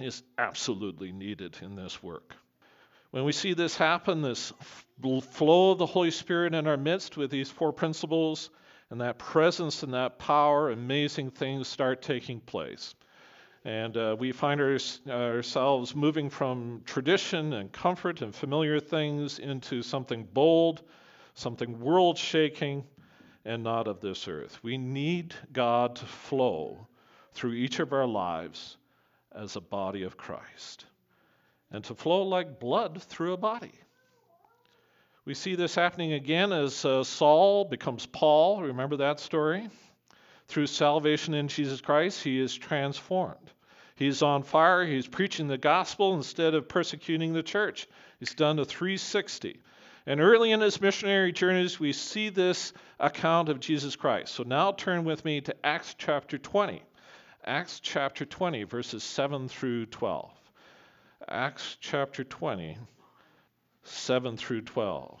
is 0.00 0.22
absolutely 0.36 1.12
needed 1.12 1.56
in 1.62 1.76
this 1.76 2.02
work. 2.02 2.34
When 3.16 3.24
we 3.24 3.32
see 3.32 3.54
this 3.54 3.78
happen, 3.78 4.20
this 4.20 4.52
flow 5.00 5.70
of 5.70 5.78
the 5.78 5.86
Holy 5.86 6.10
Spirit 6.10 6.52
in 6.52 6.66
our 6.66 6.76
midst 6.76 7.16
with 7.16 7.30
these 7.30 7.50
four 7.50 7.72
principles 7.72 8.50
and 8.90 9.00
that 9.00 9.16
presence 9.16 9.82
and 9.82 9.94
that 9.94 10.18
power, 10.18 10.70
amazing 10.70 11.30
things 11.30 11.66
start 11.66 12.02
taking 12.02 12.40
place. 12.40 12.94
And 13.64 13.96
uh, 13.96 14.16
we 14.18 14.32
find 14.32 14.60
our, 14.60 14.76
ourselves 15.08 15.96
moving 15.96 16.28
from 16.28 16.82
tradition 16.84 17.54
and 17.54 17.72
comfort 17.72 18.20
and 18.20 18.34
familiar 18.34 18.80
things 18.80 19.38
into 19.38 19.82
something 19.82 20.28
bold, 20.34 20.82
something 21.32 21.80
world 21.80 22.18
shaking, 22.18 22.84
and 23.46 23.64
not 23.64 23.88
of 23.88 24.02
this 24.02 24.28
earth. 24.28 24.62
We 24.62 24.76
need 24.76 25.34
God 25.54 25.96
to 25.96 26.04
flow 26.04 26.86
through 27.32 27.54
each 27.54 27.78
of 27.78 27.94
our 27.94 28.06
lives 28.06 28.76
as 29.32 29.56
a 29.56 29.62
body 29.62 30.02
of 30.02 30.18
Christ 30.18 30.84
and 31.70 31.84
to 31.84 31.94
flow 31.94 32.22
like 32.22 32.60
blood 32.60 33.02
through 33.02 33.32
a 33.32 33.36
body. 33.36 33.72
We 35.24 35.34
see 35.34 35.56
this 35.56 35.74
happening 35.74 36.12
again 36.12 36.52
as 36.52 36.84
uh, 36.84 37.02
Saul 37.02 37.64
becomes 37.64 38.06
Paul. 38.06 38.62
Remember 38.62 38.96
that 38.98 39.18
story? 39.18 39.68
Through 40.46 40.68
salvation 40.68 41.34
in 41.34 41.48
Jesus 41.48 41.80
Christ, 41.80 42.22
he 42.22 42.40
is 42.40 42.54
transformed. 42.54 43.50
He's 43.96 44.22
on 44.22 44.44
fire. 44.44 44.84
He's 44.84 45.08
preaching 45.08 45.48
the 45.48 45.58
gospel 45.58 46.14
instead 46.14 46.54
of 46.54 46.68
persecuting 46.68 47.32
the 47.32 47.42
church. 47.42 47.88
He's 48.20 48.34
done 48.34 48.58
a 48.58 48.64
360. 48.64 49.60
And 50.06 50.20
early 50.20 50.52
in 50.52 50.60
his 50.60 50.80
missionary 50.80 51.32
journeys, 51.32 51.80
we 51.80 51.92
see 51.92 52.28
this 52.28 52.72
account 53.00 53.48
of 53.48 53.58
Jesus 53.58 53.96
Christ. 53.96 54.32
So 54.32 54.44
now 54.44 54.70
turn 54.70 55.04
with 55.04 55.24
me 55.24 55.40
to 55.40 55.66
Acts 55.66 55.96
chapter 55.98 56.38
20. 56.38 56.80
Acts 57.44 57.80
chapter 57.80 58.24
20, 58.24 58.62
verses 58.64 59.02
7 59.02 59.48
through 59.48 59.86
12. 59.86 60.30
Acts 61.28 61.78
chapter 61.80 62.24
20, 62.24 62.76
7 63.84 64.36
through 64.36 64.60
12. 64.60 65.18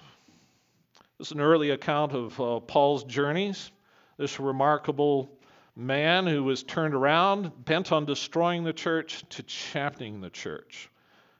This 1.16 1.28
is 1.28 1.32
an 1.32 1.40
early 1.40 1.70
account 1.70 2.12
of 2.12 2.38
uh, 2.38 2.60
Paul's 2.60 3.02
journeys. 3.04 3.70
This 4.18 4.38
remarkable 4.38 5.30
man 5.74 6.26
who 6.26 6.44
was 6.44 6.62
turned 6.62 6.92
around, 6.92 7.64
bent 7.64 7.92
on 7.92 8.04
destroying 8.04 8.62
the 8.62 8.74
church, 8.74 9.24
to 9.30 9.42
championing 9.44 10.20
the 10.20 10.28
church. 10.28 10.90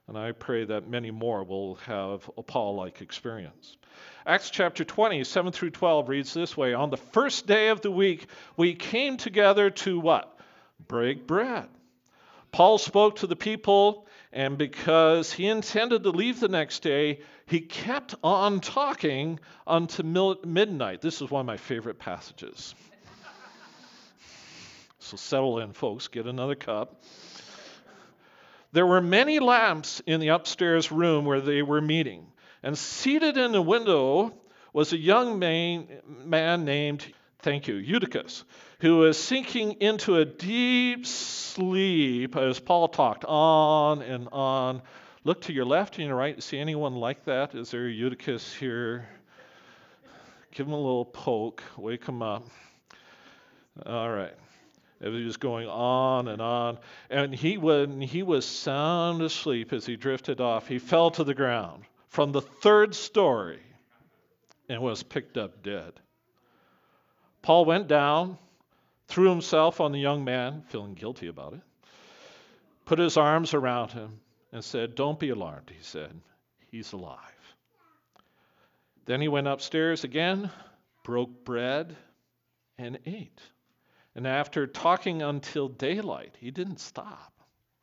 And 0.09 0.17
I 0.17 0.33
pray 0.33 0.65
that 0.65 0.89
many 0.89 1.11
more 1.11 1.45
will 1.45 1.75
have 1.87 2.29
a 2.39 2.43
Paul 2.43 2.77
like 2.77 3.03
experience. 3.03 3.77
Acts 4.25 4.49
chapter 4.49 4.85
20, 4.85 5.23
7 5.25 5.53
through 5.53 5.71
12 5.71 6.09
reads 6.09 6.33
this 6.33 6.57
way 6.57 6.73
On 6.73 6.89
the 6.89 6.97
first 6.97 7.47
day 7.47 7.69
of 7.69 7.83
the 7.83 7.91
week, 7.91 8.27
we 8.57 8.75
came 8.75 9.19
together 9.19 9.69
to 9.69 10.01
what? 10.01 10.39
Break 10.89 11.27
bread. 11.27 11.69
Paul 12.53 12.79
spoke 12.79 13.17
to 13.17 13.27
the 13.27 13.37
people, 13.37 14.07
and 14.33 14.57
because 14.57 15.33
he 15.33 15.47
intended 15.47 16.05
to 16.05 16.11
leave 16.11 16.41
the 16.41 16.49
next 16.49 16.81
day, 16.81 17.21
he 17.47 17.61
kept 17.61 18.15
on 18.23 18.61
talking 18.61 19.41
until 19.67 20.37
midnight. 20.45 21.01
This 21.01 21.21
is 21.21 21.31
one 21.31 21.41
of 21.41 21.47
my 21.47 21.57
favorite 21.57 21.99
passages. 21.99 22.75
so 24.99 25.17
settle 25.17 25.59
in, 25.61 25.73
folks, 25.73 26.09
get 26.09 26.27
another 26.27 26.55
cup. 26.55 27.03
There 28.73 28.87
were 28.87 29.01
many 29.01 29.39
lamps 29.39 30.01
in 30.07 30.21
the 30.21 30.29
upstairs 30.29 30.91
room 30.91 31.25
where 31.25 31.41
they 31.41 31.63
were 31.63 31.81
meeting, 31.81 32.27
and 32.63 32.77
seated 32.77 33.37
in 33.37 33.53
the 33.53 33.63
window 33.63 34.35
was 34.73 34.93
a 34.93 34.99
young 34.99 35.39
man, 35.39 35.89
man 36.07 36.65
named, 36.65 37.07
thank 37.47 37.69
you, 37.69 37.77
Eutychus, 37.77 38.43
who 38.81 38.97
was 38.97 39.17
sinking 39.17 39.75
into 39.75 40.17
a 40.17 40.25
deep 40.25 41.07
sleep 41.07 42.35
as 42.35 42.59
Paul 42.59 42.89
talked 42.89 43.25
on 43.25 44.03
and 44.03 44.29
on. 44.33 44.83
Look 45.23 45.43
to 45.43 45.53
your 45.53 45.65
left 45.65 45.97
and 45.99 46.09
your 46.09 46.17
right. 46.17 46.43
See 46.43 46.59
anyone 46.59 46.97
like 46.97 47.25
that? 47.27 47.55
Is 47.55 47.71
there 47.71 47.87
a 47.87 47.91
Eutychus 47.91 48.53
here? 48.53 49.09
Give 50.51 50.67
him 50.67 50.73
a 50.73 50.77
little 50.77 51.05
poke, 51.05 51.63
wake 51.77 52.05
him 52.05 52.21
up. 52.21 52.49
All 53.87 54.11
right. 54.11 54.35
It 55.01 55.11
was 55.11 55.37
going 55.37 55.69
on 55.69 56.27
and 56.27 56.43
on. 56.43 56.79
And 57.11 57.33
he, 57.33 57.59
when 57.59 58.01
he 58.01 58.25
was 58.25 58.45
sound 58.45 59.23
asleep 59.23 59.73
as 59.73 59.87
he 59.87 59.95
drifted 59.95 60.41
off, 60.41 60.67
he 60.67 60.81
fell 60.81 61.13
to 61.13 61.23
the 61.23 61.35
ground 61.35 61.85
from 62.09 62.33
the 62.33 62.43
third 62.43 62.93
story 62.93 63.61
and 64.69 64.83
was 64.83 65.05
picked 65.05 65.37
up 65.39 65.63
dead. 65.63 65.93
Paul 67.47 67.65
went 67.65 67.87
down, 67.87 68.39
threw 69.07 69.31
himself 69.31 69.81
on 69.81 69.93
the 69.93 70.01
young 70.01 70.25
man, 70.25 70.63
feeling 70.63 70.95
guilty 70.95 71.29
about 71.29 71.53
it, 71.53 71.61
put 72.87 72.99
his 72.99 73.17
arms 73.17 73.55
around 73.55 73.93
him, 73.93 74.19
and 74.51 74.65
said, 74.65 74.97
Don't 74.97 75.21
be 75.21 75.29
alarmed, 75.29 75.71
he 75.71 75.81
said. 75.81 76.21
He's 76.73 76.93
alive. 76.93 77.55
Then 79.05 79.21
he 79.21 79.29
went 79.29 79.47
upstairs 79.47 80.03
again, 80.03 80.51
broke 81.05 81.45
bread, 81.45 81.97
and 82.79 82.99
ate. 83.07 83.41
And 84.17 84.27
after 84.27 84.67
talking 84.67 85.23
until 85.23 85.69
daylight, 85.69 86.35
he 86.41 86.51
didn't 86.51 86.81
stop. 86.81 87.33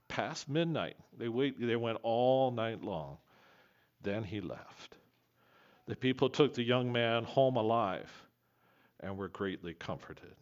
Past 0.09 0.49
midnight, 0.49 0.97
they, 1.17 1.29
wait, 1.29 1.57
they 1.57 1.77
went 1.77 1.99
all 2.03 2.51
night 2.51 2.83
long. 2.83 3.17
Then 4.01 4.25
he 4.25 4.41
left. 4.41 4.97
The 5.85 5.95
people 5.95 6.27
took 6.27 6.53
the 6.53 6.63
young 6.63 6.91
man 6.91 7.23
home 7.23 7.55
alive 7.55 8.11
and 9.03 9.17
were 9.17 9.27
greatly 9.27 9.73
comforted. 9.73 10.33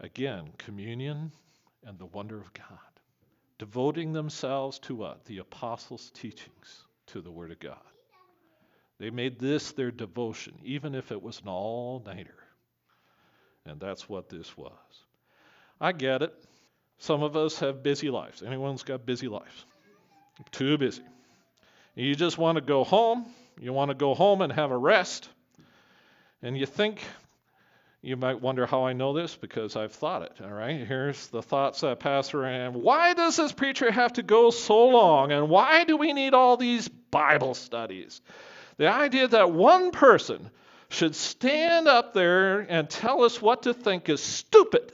Again, 0.00 0.50
communion 0.58 1.32
and 1.84 1.98
the 1.98 2.06
wonder 2.06 2.38
of 2.38 2.52
God. 2.52 2.78
Devoting 3.58 4.12
themselves 4.12 4.78
to 4.80 4.94
what? 4.94 5.24
The 5.24 5.38
apostles' 5.38 6.12
teachings, 6.14 6.84
to 7.06 7.20
the 7.20 7.30
Word 7.30 7.50
of 7.50 7.58
God. 7.58 7.76
They 9.00 9.10
made 9.10 9.38
this 9.38 9.72
their 9.72 9.90
devotion, 9.90 10.54
even 10.62 10.94
if 10.94 11.10
it 11.10 11.22
was 11.22 11.40
an 11.40 11.48
all 11.48 12.02
nighter. 12.04 12.34
And 13.64 13.80
that's 13.80 14.08
what 14.08 14.28
this 14.28 14.56
was. 14.56 14.72
I 15.80 15.92
get 15.92 16.22
it. 16.22 16.34
Some 16.98 17.22
of 17.22 17.36
us 17.36 17.58
have 17.60 17.82
busy 17.82 18.10
lives. 18.10 18.42
Anyone's 18.42 18.82
got 18.82 19.06
busy 19.06 19.28
lives? 19.28 19.64
Too 20.50 20.78
busy. 20.78 21.02
You 21.94 22.14
just 22.14 22.38
want 22.38 22.56
to 22.56 22.62
go 22.62 22.84
home. 22.84 23.26
You 23.60 23.72
want 23.72 23.90
to 23.90 23.94
go 23.94 24.14
home 24.14 24.40
and 24.40 24.52
have 24.52 24.70
a 24.70 24.76
rest. 24.76 25.28
And 26.42 26.56
you 26.56 26.66
think, 26.66 27.02
you 28.00 28.16
might 28.16 28.40
wonder 28.40 28.64
how 28.64 28.84
I 28.84 28.92
know 28.92 29.12
this 29.12 29.34
because 29.34 29.74
I've 29.74 29.92
thought 29.92 30.22
it. 30.22 30.32
All 30.42 30.52
right, 30.52 30.86
here's 30.86 31.26
the 31.28 31.42
thoughts 31.42 31.80
that 31.80 31.98
pass 31.98 32.32
around. 32.32 32.74
Why 32.74 33.14
does 33.14 33.36
this 33.36 33.52
preacher 33.52 33.90
have 33.90 34.12
to 34.14 34.22
go 34.22 34.50
so 34.50 34.86
long? 34.86 35.32
And 35.32 35.48
why 35.48 35.84
do 35.84 35.96
we 35.96 36.12
need 36.12 36.32
all 36.32 36.56
these 36.56 36.88
Bible 36.88 37.54
studies? 37.54 38.20
The 38.76 38.88
idea 38.88 39.26
that 39.28 39.50
one 39.50 39.90
person 39.90 40.50
should 40.90 41.16
stand 41.16 41.88
up 41.88 42.14
there 42.14 42.60
and 42.60 42.88
tell 42.88 43.24
us 43.24 43.42
what 43.42 43.64
to 43.64 43.74
think 43.74 44.08
is 44.08 44.22
stupid 44.22 44.92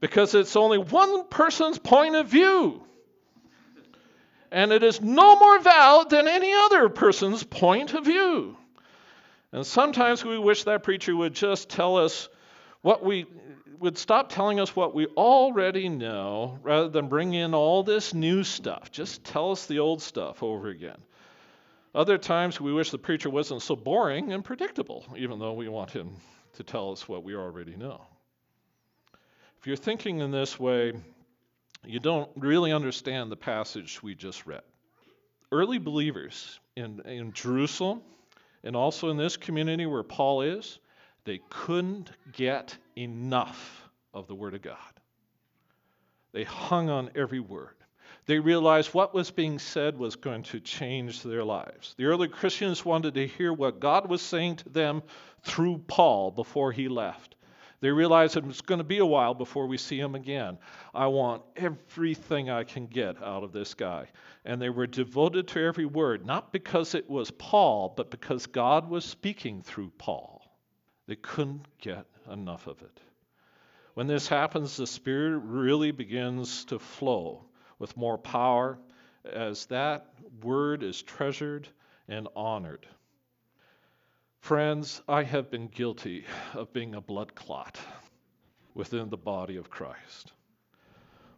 because 0.00 0.34
it's 0.34 0.56
only 0.56 0.78
one 0.78 1.28
person's 1.28 1.78
point 1.78 2.16
of 2.16 2.28
view. 2.28 2.82
And 4.50 4.72
it 4.72 4.82
is 4.82 5.00
no 5.00 5.38
more 5.38 5.60
valid 5.60 6.08
than 6.08 6.26
any 6.26 6.52
other 6.54 6.88
person's 6.88 7.42
point 7.42 7.92
of 7.92 8.04
view. 8.04 8.56
And 9.56 9.66
sometimes 9.66 10.22
we 10.22 10.38
wish 10.38 10.64
that 10.64 10.82
preacher 10.82 11.16
would 11.16 11.32
just 11.32 11.70
tell 11.70 11.96
us 11.96 12.28
what 12.82 13.02
we 13.02 13.24
would 13.78 13.96
stop 13.96 14.28
telling 14.28 14.60
us 14.60 14.76
what 14.76 14.94
we 14.94 15.06
already 15.06 15.88
know 15.88 16.58
rather 16.62 16.90
than 16.90 17.08
bring 17.08 17.32
in 17.32 17.54
all 17.54 17.82
this 17.82 18.12
new 18.12 18.44
stuff. 18.44 18.92
Just 18.92 19.24
tell 19.24 19.52
us 19.52 19.64
the 19.64 19.78
old 19.78 20.02
stuff 20.02 20.42
over 20.42 20.68
again. 20.68 20.98
Other 21.94 22.18
times 22.18 22.60
we 22.60 22.70
wish 22.70 22.90
the 22.90 22.98
preacher 22.98 23.30
wasn't 23.30 23.62
so 23.62 23.74
boring 23.76 24.34
and 24.34 24.44
predictable, 24.44 25.06
even 25.16 25.38
though 25.38 25.54
we 25.54 25.70
want 25.70 25.90
him 25.90 26.10
to 26.56 26.62
tell 26.62 26.92
us 26.92 27.08
what 27.08 27.24
we 27.24 27.34
already 27.34 27.76
know. 27.76 28.02
If 29.58 29.66
you're 29.66 29.76
thinking 29.76 30.18
in 30.18 30.30
this 30.30 30.60
way, 30.60 30.92
you 31.82 31.98
don't 31.98 32.28
really 32.36 32.72
understand 32.72 33.32
the 33.32 33.36
passage 33.36 34.02
we 34.02 34.14
just 34.14 34.44
read. 34.44 34.64
Early 35.50 35.78
believers 35.78 36.60
in, 36.76 37.00
in 37.06 37.32
Jerusalem 37.32 38.02
and 38.66 38.74
also 38.74 39.10
in 39.10 39.16
this 39.16 39.36
community 39.36 39.86
where 39.86 40.02
Paul 40.02 40.42
is, 40.42 40.80
they 41.24 41.40
couldn't 41.48 42.10
get 42.32 42.76
enough 42.96 43.88
of 44.12 44.26
the 44.26 44.34
Word 44.34 44.54
of 44.54 44.62
God. 44.62 44.76
They 46.32 46.44
hung 46.44 46.90
on 46.90 47.10
every 47.14 47.40
word. 47.40 47.76
They 48.26 48.40
realized 48.40 48.92
what 48.92 49.14
was 49.14 49.30
being 49.30 49.60
said 49.60 49.96
was 49.96 50.16
going 50.16 50.42
to 50.44 50.58
change 50.58 51.22
their 51.22 51.44
lives. 51.44 51.94
The 51.96 52.06
early 52.06 52.26
Christians 52.26 52.84
wanted 52.84 53.14
to 53.14 53.26
hear 53.26 53.52
what 53.52 53.78
God 53.78 54.10
was 54.10 54.20
saying 54.20 54.56
to 54.56 54.68
them 54.68 55.02
through 55.44 55.84
Paul 55.86 56.32
before 56.32 56.72
he 56.72 56.88
left. 56.88 57.35
They 57.80 57.90
realize 57.90 58.36
it's 58.36 58.60
going 58.60 58.78
to 58.78 58.84
be 58.84 58.98
a 58.98 59.06
while 59.06 59.34
before 59.34 59.66
we 59.66 59.76
see 59.76 59.98
him 59.98 60.14
again. 60.14 60.58
I 60.94 61.06
want 61.08 61.42
everything 61.56 62.48
I 62.48 62.64
can 62.64 62.86
get 62.86 63.22
out 63.22 63.44
of 63.44 63.52
this 63.52 63.74
guy. 63.74 64.08
And 64.44 64.60
they 64.60 64.70
were 64.70 64.86
devoted 64.86 65.48
to 65.48 65.60
every 65.60 65.84
word, 65.84 66.24
not 66.24 66.52
because 66.52 66.94
it 66.94 67.08
was 67.08 67.30
Paul, 67.32 67.92
but 67.96 68.10
because 68.10 68.46
God 68.46 68.88
was 68.88 69.04
speaking 69.04 69.62
through 69.62 69.92
Paul. 69.98 70.42
They 71.06 71.16
couldn't 71.16 71.66
get 71.80 72.06
enough 72.30 72.66
of 72.66 72.80
it. 72.82 73.00
When 73.94 74.06
this 74.06 74.28
happens, 74.28 74.76
the 74.76 74.86
Spirit 74.86 75.40
really 75.44 75.90
begins 75.90 76.64
to 76.66 76.78
flow 76.78 77.44
with 77.78 77.96
more 77.96 78.18
power 78.18 78.78
as 79.24 79.66
that 79.66 80.14
word 80.42 80.82
is 80.82 81.02
treasured 81.02 81.68
and 82.08 82.28
honored. 82.36 82.86
Friends, 84.46 85.02
I 85.08 85.24
have 85.24 85.50
been 85.50 85.66
guilty 85.66 86.24
of 86.54 86.72
being 86.72 86.94
a 86.94 87.00
blood 87.00 87.34
clot 87.34 87.80
within 88.74 89.10
the 89.10 89.16
body 89.16 89.56
of 89.56 89.70
Christ. 89.70 90.30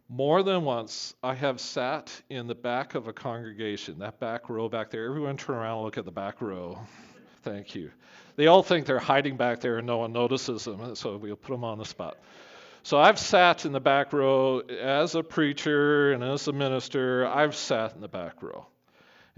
More 0.07 0.43
than 0.43 0.63
once, 0.63 1.15
I 1.23 1.33
have 1.33 1.59
sat 1.59 2.11
in 2.29 2.45
the 2.45 2.53
back 2.53 2.93
of 2.93 3.07
a 3.07 3.13
congregation, 3.13 3.97
that 3.97 4.19
back 4.19 4.47
row 4.47 4.69
back 4.69 4.91
there. 4.91 5.07
Everyone 5.07 5.37
turn 5.37 5.55
around 5.55 5.77
and 5.77 5.85
look 5.85 5.97
at 5.97 6.05
the 6.05 6.11
back 6.11 6.39
row. 6.39 6.77
Thank 7.41 7.73
you. 7.73 7.89
They 8.35 8.45
all 8.45 8.61
think 8.61 8.85
they're 8.85 8.99
hiding 8.99 9.37
back 9.37 9.59
there 9.59 9.79
and 9.79 9.87
no 9.87 9.97
one 9.97 10.13
notices 10.13 10.65
them, 10.65 10.93
so 10.93 11.17
we'll 11.17 11.35
put 11.35 11.53
them 11.53 11.63
on 11.63 11.79
the 11.79 11.85
spot. 11.85 12.19
So 12.83 12.99
I've 12.99 13.17
sat 13.17 13.65
in 13.65 13.71
the 13.71 13.79
back 13.79 14.13
row 14.13 14.59
as 14.59 15.15
a 15.15 15.23
preacher 15.23 16.11
and 16.11 16.23
as 16.23 16.47
a 16.47 16.53
minister. 16.53 17.25
I've 17.25 17.55
sat 17.55 17.95
in 17.95 18.01
the 18.01 18.07
back 18.07 18.43
row. 18.43 18.67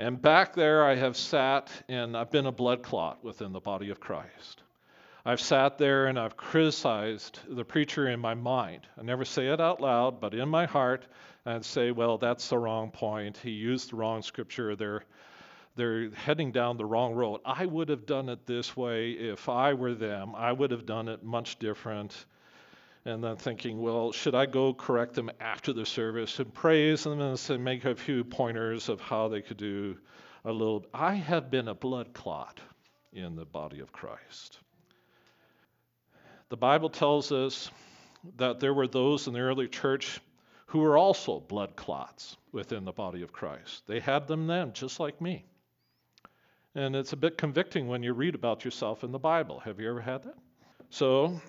And 0.01 0.19
back 0.19 0.55
there, 0.55 0.83
I 0.83 0.95
have 0.95 1.15
sat 1.15 1.69
and 1.87 2.17
I've 2.17 2.31
been 2.31 2.47
a 2.47 2.51
blood 2.51 2.81
clot 2.81 3.23
within 3.23 3.51
the 3.51 3.59
body 3.59 3.91
of 3.91 3.99
Christ. 3.99 4.63
I've 5.23 5.39
sat 5.39 5.77
there 5.77 6.07
and 6.07 6.17
I've 6.17 6.35
criticized 6.35 7.37
the 7.47 7.63
preacher 7.63 8.07
in 8.07 8.19
my 8.19 8.33
mind. 8.33 8.87
I 8.97 9.03
never 9.03 9.23
say 9.25 9.49
it 9.49 9.61
out 9.61 9.79
loud, 9.79 10.19
but 10.19 10.33
in 10.33 10.49
my 10.49 10.65
heart, 10.65 11.05
I'd 11.45 11.63
say, 11.63 11.91
well, 11.91 12.17
that's 12.17 12.49
the 12.49 12.57
wrong 12.57 12.89
point. 12.89 13.37
He 13.37 13.51
used 13.51 13.91
the 13.91 13.97
wrong 13.97 14.23
scripture. 14.23 14.75
They're, 14.75 15.03
they're 15.75 16.09
heading 16.09 16.51
down 16.51 16.77
the 16.77 16.85
wrong 16.85 17.13
road. 17.13 17.41
I 17.45 17.67
would 17.67 17.89
have 17.89 18.07
done 18.07 18.27
it 18.27 18.47
this 18.47 18.75
way 18.75 19.11
if 19.11 19.49
I 19.49 19.75
were 19.75 19.93
them. 19.93 20.33
I 20.35 20.51
would 20.51 20.71
have 20.71 20.87
done 20.87 21.09
it 21.09 21.21
much 21.21 21.59
different. 21.59 22.25
And 23.03 23.23
then 23.23 23.35
thinking, 23.35 23.81
well, 23.81 24.11
should 24.11 24.35
I 24.35 24.45
go 24.45 24.73
correct 24.73 25.15
them 25.15 25.31
after 25.39 25.73
the 25.73 25.85
service 25.85 26.37
and 26.39 26.53
praise 26.53 27.03
them 27.03 27.19
and 27.19 27.63
make 27.63 27.83
a 27.85 27.95
few 27.95 28.23
pointers 28.23 28.89
of 28.89 29.01
how 29.01 29.27
they 29.27 29.41
could 29.41 29.57
do 29.57 29.97
a 30.45 30.51
little? 30.51 30.85
I 30.93 31.15
have 31.15 31.49
been 31.49 31.67
a 31.67 31.73
blood 31.73 32.13
clot 32.13 32.59
in 33.11 33.35
the 33.35 33.45
body 33.45 33.79
of 33.79 33.91
Christ. 33.91 34.59
The 36.49 36.57
Bible 36.57 36.89
tells 36.89 37.31
us 37.31 37.71
that 38.37 38.59
there 38.59 38.73
were 38.73 38.87
those 38.87 39.25
in 39.27 39.33
the 39.33 39.39
early 39.39 39.67
church 39.67 40.19
who 40.67 40.79
were 40.79 40.97
also 40.97 41.39
blood 41.39 41.75
clots 41.75 42.37
within 42.51 42.85
the 42.85 42.91
body 42.91 43.23
of 43.23 43.33
Christ. 43.33 43.83
They 43.87 43.99
had 43.99 44.27
them 44.27 44.47
then, 44.47 44.73
just 44.73 44.99
like 44.99 45.19
me. 45.19 45.45
And 46.75 46.95
it's 46.95 47.13
a 47.13 47.17
bit 47.17 47.37
convicting 47.37 47.87
when 47.87 48.03
you 48.03 48.13
read 48.13 48.35
about 48.35 48.63
yourself 48.63 49.03
in 49.03 49.11
the 49.11 49.19
Bible. 49.19 49.59
Have 49.59 49.79
you 49.79 49.89
ever 49.89 49.99
had 50.01 50.23
that? 50.23 50.37
So 50.89 51.41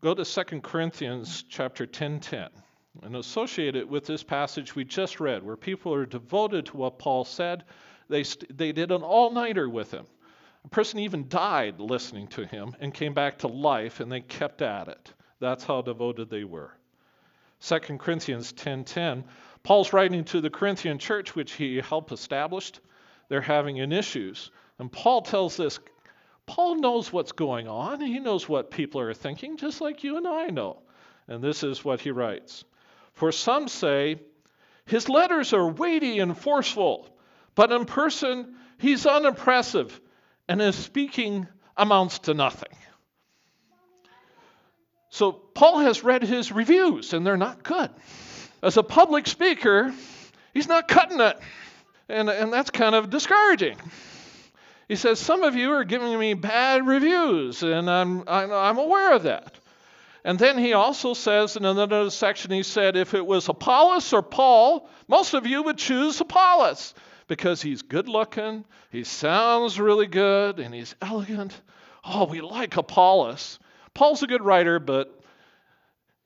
go 0.00 0.14
to 0.14 0.24
2 0.24 0.60
Corinthians 0.60 1.44
chapter 1.48 1.86
10:10 1.86 2.20
10, 2.20 2.50
and 3.02 3.16
associate 3.16 3.76
it 3.76 3.88
with 3.88 4.06
this 4.06 4.22
passage 4.22 4.74
we 4.74 4.84
just 4.84 5.20
read, 5.20 5.42
where 5.42 5.56
people 5.56 5.94
are 5.94 6.06
devoted 6.06 6.66
to 6.66 6.76
what 6.76 6.98
Paul 6.98 7.24
said. 7.24 7.64
They, 8.08 8.24
st- 8.24 8.56
they 8.56 8.72
did 8.72 8.90
an 8.90 9.02
all-nighter 9.02 9.68
with 9.68 9.90
him. 9.90 10.06
A 10.64 10.68
person 10.68 10.98
even 11.00 11.28
died 11.28 11.80
listening 11.80 12.28
to 12.28 12.46
him 12.46 12.76
and 12.80 12.94
came 12.94 13.14
back 13.14 13.38
to 13.38 13.48
life, 13.48 14.00
and 14.00 14.12
they 14.12 14.20
kept 14.20 14.62
at 14.62 14.88
it. 14.88 15.12
That's 15.40 15.64
how 15.64 15.82
devoted 15.82 16.30
they 16.30 16.44
were. 16.44 16.76
2 17.60 17.98
Corinthians 17.98 18.52
10:10, 18.52 19.24
Paul's 19.62 19.92
writing 19.92 20.24
to 20.24 20.40
the 20.40 20.50
Corinthian 20.50 20.98
church, 20.98 21.34
which 21.34 21.52
he 21.52 21.80
helped 21.80 22.12
establish. 22.12 22.72
They're 23.28 23.40
having 23.40 23.80
an 23.80 23.92
issues, 23.92 24.50
and 24.78 24.90
Paul 24.90 25.22
tells 25.22 25.56
this. 25.56 25.78
Paul 26.46 26.76
knows 26.76 27.12
what's 27.12 27.32
going 27.32 27.68
on. 27.68 28.00
He 28.00 28.18
knows 28.18 28.48
what 28.48 28.70
people 28.70 29.00
are 29.00 29.14
thinking, 29.14 29.56
just 29.56 29.80
like 29.80 30.04
you 30.04 30.16
and 30.16 30.26
I 30.26 30.48
know. 30.48 30.82
And 31.28 31.42
this 31.42 31.62
is 31.62 31.84
what 31.84 32.00
he 32.00 32.10
writes. 32.10 32.64
For 33.14 33.32
some 33.32 33.68
say, 33.68 34.20
his 34.84 35.08
letters 35.08 35.52
are 35.52 35.68
weighty 35.68 36.18
and 36.18 36.36
forceful, 36.36 37.08
but 37.54 37.70
in 37.70 37.84
person, 37.84 38.56
he's 38.78 39.06
unimpressive 39.06 40.00
and 40.48 40.60
his 40.60 40.76
speaking 40.76 41.46
amounts 41.76 42.20
to 42.20 42.34
nothing. 42.34 42.72
So 45.10 45.32
Paul 45.32 45.80
has 45.80 46.02
read 46.02 46.22
his 46.22 46.50
reviews, 46.50 47.12
and 47.12 47.26
they're 47.26 47.36
not 47.36 47.62
good. 47.62 47.90
As 48.62 48.76
a 48.76 48.82
public 48.82 49.26
speaker, 49.26 49.92
he's 50.54 50.68
not 50.68 50.88
cutting 50.88 51.20
it. 51.20 51.38
And, 52.08 52.28
and 52.28 52.52
that's 52.52 52.70
kind 52.70 52.94
of 52.94 53.10
discouraging. 53.10 53.76
He 54.88 54.96
says, 54.96 55.18
Some 55.18 55.42
of 55.42 55.54
you 55.54 55.72
are 55.72 55.84
giving 55.84 56.18
me 56.18 56.34
bad 56.34 56.86
reviews, 56.86 57.62
and 57.62 57.90
I'm, 57.90 58.24
I'm 58.28 58.78
aware 58.78 59.14
of 59.14 59.24
that. 59.24 59.58
And 60.24 60.38
then 60.38 60.56
he 60.56 60.72
also 60.72 61.14
says 61.14 61.56
in 61.56 61.64
another 61.64 62.08
section, 62.10 62.52
he 62.52 62.62
said, 62.62 62.96
If 62.96 63.14
it 63.14 63.26
was 63.26 63.48
Apollos 63.48 64.12
or 64.12 64.22
Paul, 64.22 64.88
most 65.08 65.34
of 65.34 65.46
you 65.46 65.62
would 65.64 65.78
choose 65.78 66.20
Apollos 66.20 66.94
because 67.26 67.62
he's 67.62 67.82
good 67.82 68.08
looking, 68.08 68.64
he 68.90 69.04
sounds 69.04 69.80
really 69.80 70.06
good, 70.06 70.58
and 70.58 70.74
he's 70.74 70.94
elegant. 71.00 71.58
Oh, 72.04 72.26
we 72.26 72.40
like 72.40 72.76
Apollos. 72.76 73.58
Paul's 73.94 74.22
a 74.22 74.26
good 74.26 74.42
writer, 74.42 74.78
but 74.78 75.22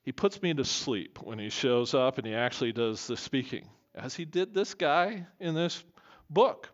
he 0.02 0.12
puts 0.12 0.40
me 0.42 0.54
to 0.54 0.64
sleep 0.64 1.20
when 1.22 1.38
he 1.38 1.50
shows 1.50 1.94
up 1.94 2.18
and 2.18 2.26
he 2.26 2.34
actually 2.34 2.72
does 2.72 3.06
the 3.06 3.16
speaking, 3.16 3.68
as 3.94 4.14
he 4.14 4.24
did 4.24 4.54
this 4.54 4.74
guy 4.74 5.26
in 5.40 5.54
this 5.54 5.82
book. 6.30 6.70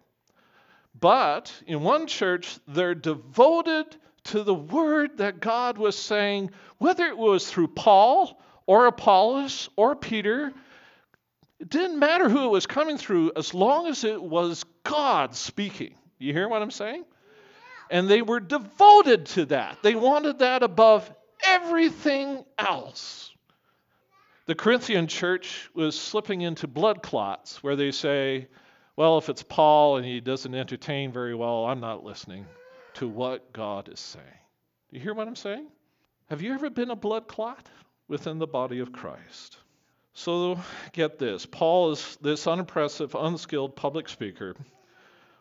But 1.02 1.52
in 1.66 1.82
one 1.82 2.06
church, 2.06 2.58
they're 2.66 2.94
devoted 2.94 3.94
to 4.24 4.42
the 4.42 4.54
word 4.54 5.18
that 5.18 5.40
God 5.40 5.76
was 5.76 5.98
saying, 5.98 6.52
whether 6.78 7.04
it 7.04 7.18
was 7.18 7.50
through 7.50 7.68
Paul 7.68 8.40
or 8.64 8.86
Apollos 8.86 9.68
or 9.76 9.94
Peter 9.96 10.54
it 11.62 11.68
didn't 11.68 12.00
matter 12.00 12.28
who 12.28 12.46
it 12.46 12.50
was 12.50 12.66
coming 12.66 12.98
through 12.98 13.30
as 13.36 13.54
long 13.54 13.86
as 13.86 14.02
it 14.02 14.20
was 14.20 14.64
God 14.82 15.36
speaking. 15.36 15.94
You 16.18 16.32
hear 16.32 16.48
what 16.48 16.60
I'm 16.60 16.72
saying? 16.72 17.04
And 17.88 18.08
they 18.08 18.20
were 18.20 18.40
devoted 18.40 19.26
to 19.26 19.44
that. 19.46 19.78
They 19.80 19.94
wanted 19.94 20.40
that 20.40 20.64
above 20.64 21.08
everything 21.46 22.44
else. 22.58 23.32
The 24.46 24.56
Corinthian 24.56 25.06
church 25.06 25.70
was 25.72 25.96
slipping 25.96 26.40
into 26.40 26.66
blood 26.66 27.00
clots 27.00 27.62
where 27.62 27.76
they 27.76 27.92
say, 27.92 28.48
well, 28.96 29.18
if 29.18 29.28
it's 29.28 29.42
Paul 29.42 29.96
and 29.96 30.06
he 30.06 30.20
doesn't 30.20 30.54
entertain 30.54 31.12
very 31.12 31.34
well, 31.34 31.64
I'm 31.66 31.80
not 31.80 32.04
listening 32.04 32.46
to 32.94 33.08
what 33.08 33.52
God 33.52 33.88
is 33.88 34.00
saying. 34.00 34.24
Do 34.90 34.96
you 34.96 35.02
hear 35.02 35.14
what 35.14 35.26
I'm 35.26 35.36
saying? 35.36 35.66
Have 36.28 36.42
you 36.42 36.52
ever 36.52 36.70
been 36.70 36.90
a 36.90 36.96
blood 36.96 37.28
clot 37.28 37.68
within 38.08 38.38
the 38.38 38.46
body 38.46 38.80
of 38.80 38.92
Christ? 38.92 39.58
So 40.14 40.58
get 40.92 41.18
this 41.18 41.46
Paul 41.46 41.92
is 41.92 42.18
this 42.20 42.46
unimpressive, 42.46 43.14
unskilled 43.14 43.76
public 43.76 44.08
speaker 44.08 44.54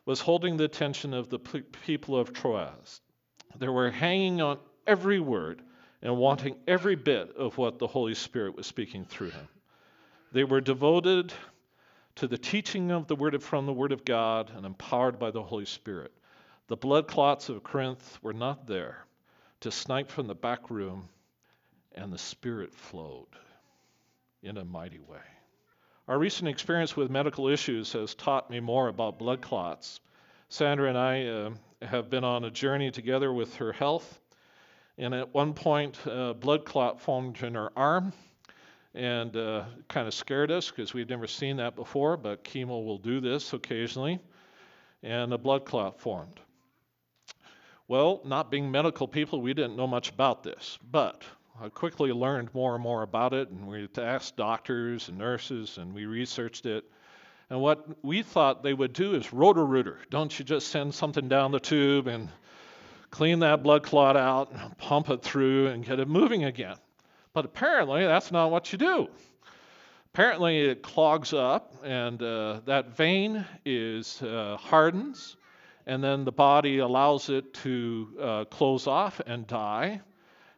was 0.06 0.22
holding 0.22 0.58
the 0.58 0.64
attention 0.64 1.14
of 1.14 1.30
the 1.30 1.40
people 1.40 2.18
of 2.18 2.34
Troas. 2.34 3.02
They 3.58 3.68
were 3.68 3.92
hanging 3.92 4.42
on 4.42 4.60
every 4.88 5.20
word 5.20 5.62
and 6.02 6.18
wanting 6.18 6.56
every 6.68 6.96
bit 6.96 7.36
of 7.36 7.58
what 7.58 7.78
the 7.78 7.88
Holy 7.88 8.16
Spirit 8.16 8.56
was 8.56 8.66
speaking 8.66 9.06
through 9.06 9.30
him. 9.30 9.48
They 10.32 10.44
were 10.44 10.62
devoted 10.62 11.34
to 12.15 12.28
the 12.28 12.38
teaching 12.38 12.91
of 12.91 13.08
the 13.08 13.15
word 13.15 13.41
from 13.41 13.65
the 13.65 13.74
word 13.74 13.91
of 13.91 14.06
God 14.06 14.52
and 14.56 14.65
empowered 14.65 15.19
by 15.19 15.32
the 15.32 15.43
Holy 15.43 15.65
Spirit. 15.65 16.12
The 16.67 16.78
blood 16.78 17.08
clots 17.08 17.50
of 17.50 17.63
Corinth 17.63 18.19
were 18.21 18.34
not 18.34 18.67
there 18.67 19.06
to 19.62 19.71
snipe 19.71 20.10
from 20.10 20.28
the 20.28 20.36
back 20.36 20.69
room, 20.69 21.08
and 21.93 22.12
the 22.12 22.17
Spirit 22.17 22.74
flowed 22.74 23.28
in 24.43 24.58
a 24.58 24.65
mighty 24.65 25.00
way. 25.00 25.19
Our 26.08 26.17
recent 26.17 26.50
experience 26.50 26.95
with 26.95 27.12
medical 27.12 27.47
issues 27.47 27.93
has 27.93 28.15
taught 28.15 28.50
me 28.50 28.60
more 28.60 28.88
about 28.88 29.19
blood 29.19 29.41
clots. 29.41 30.00
Sandra 30.50 30.89
and 30.89 30.97
I 30.97 31.26
uh, 31.26 31.52
have 31.86 32.10
been 32.10 32.24
on 32.24 32.43
a 32.43 32.52
journey 32.52 32.91
together 32.91 33.32
with 33.32 33.56
her 33.56 33.71
health, 33.71 34.19
and 34.97 35.13
at 35.13 35.34
one 35.34 35.54
point, 35.54 35.97
a 36.06 36.34
blood 36.34 36.65
clot 36.65 37.00
formed 37.00 37.41
in 37.43 37.54
her 37.56 37.71
arm 37.78 38.13
and 38.93 39.36
uh, 39.38 39.63
kind 39.88 40.08
of 40.08 40.13
scared 40.13 40.51
us 40.51 40.69
because 40.69 40.93
we'd 40.93 41.10
never 41.10 41.27
seen 41.27 41.58
that 41.58 41.75
before, 41.75 42.17
but 42.17 42.43
chemo 42.43 42.86
will 42.86 42.97
do 42.97 43.21
this 43.21 43.54
occasionally, 43.54 44.19
and 45.01 45.34
a 45.34 45.38
blood 45.38 45.65
clot 45.65 45.99
formed. 45.99 46.39
Well, 47.88 48.21
not 48.25 48.51
being 48.51 48.71
medical 48.71 49.08
people, 49.08 49.41
we 49.41 49.54
didn't 49.54 49.75
know 49.75 49.88
much 49.88 50.10
about 50.10 50.43
this, 50.43 50.77
but 50.91 51.23
I 51.62 51.69
quickly 51.69 52.12
learned 52.12 52.54
more 52.54 52.73
and 52.75 52.84
more 52.84 53.04
about 53.04 53.34
it, 53.34 53.49
and 53.49 53.67
we 53.67 53.88
asked 53.97 54.36
doctors 54.38 55.10
and 55.10 55.17
nurses, 55.17 55.77
and 55.77 55.93
we 55.93 56.06
researched 56.06 56.65
it. 56.65 56.86
And 57.49 57.60
what 57.62 57.86
we 58.04 58.23
thought 58.23 58.63
they 58.63 58.73
would 58.73 58.93
do 58.93 59.13
is 59.13 59.34
roto-rooter. 59.34 59.99
Don't 60.10 60.38
you 60.39 60.45
just 60.45 60.69
send 60.69 60.93
something 60.93 61.27
down 61.27 61.51
the 61.51 61.60
tube 61.60 62.08
and 62.08 62.30
clean 63.10 63.39
that 63.39 63.62
blood 63.62 63.84
clot 63.84 64.15
out, 64.15 64.54
and 64.54 64.77
pump 64.77 65.10
it 65.10 65.21
through, 65.21 65.67
and 65.67 65.86
get 65.86 65.99
it 65.99 66.08
moving 66.08 66.45
again? 66.45 66.77
But 67.34 67.46
apparently, 67.46 68.06
that's 68.06 68.32
not 68.32 68.52
what 68.52 68.72
you 68.72 68.78
do. 68.78 69.08
Apparently, 70.13 70.60
it 70.60 70.84
clogs 70.84 71.34
up, 71.34 71.74
and 71.84 72.22
uh, 72.22 72.62
that 72.65 72.96
vein 72.98 73.46
is 73.65 74.22
uh, 74.22 74.58
hardens, 74.60 75.38
and 75.86 76.04
then 76.04 76.26
the 76.26 76.32
body 76.32 76.80
allows 76.80 77.30
it 77.30 77.54
to 77.56 78.08
uh, 78.20 78.46
close 78.46 78.88
off 78.88 79.22
and 79.26 79.48
die 79.48 80.02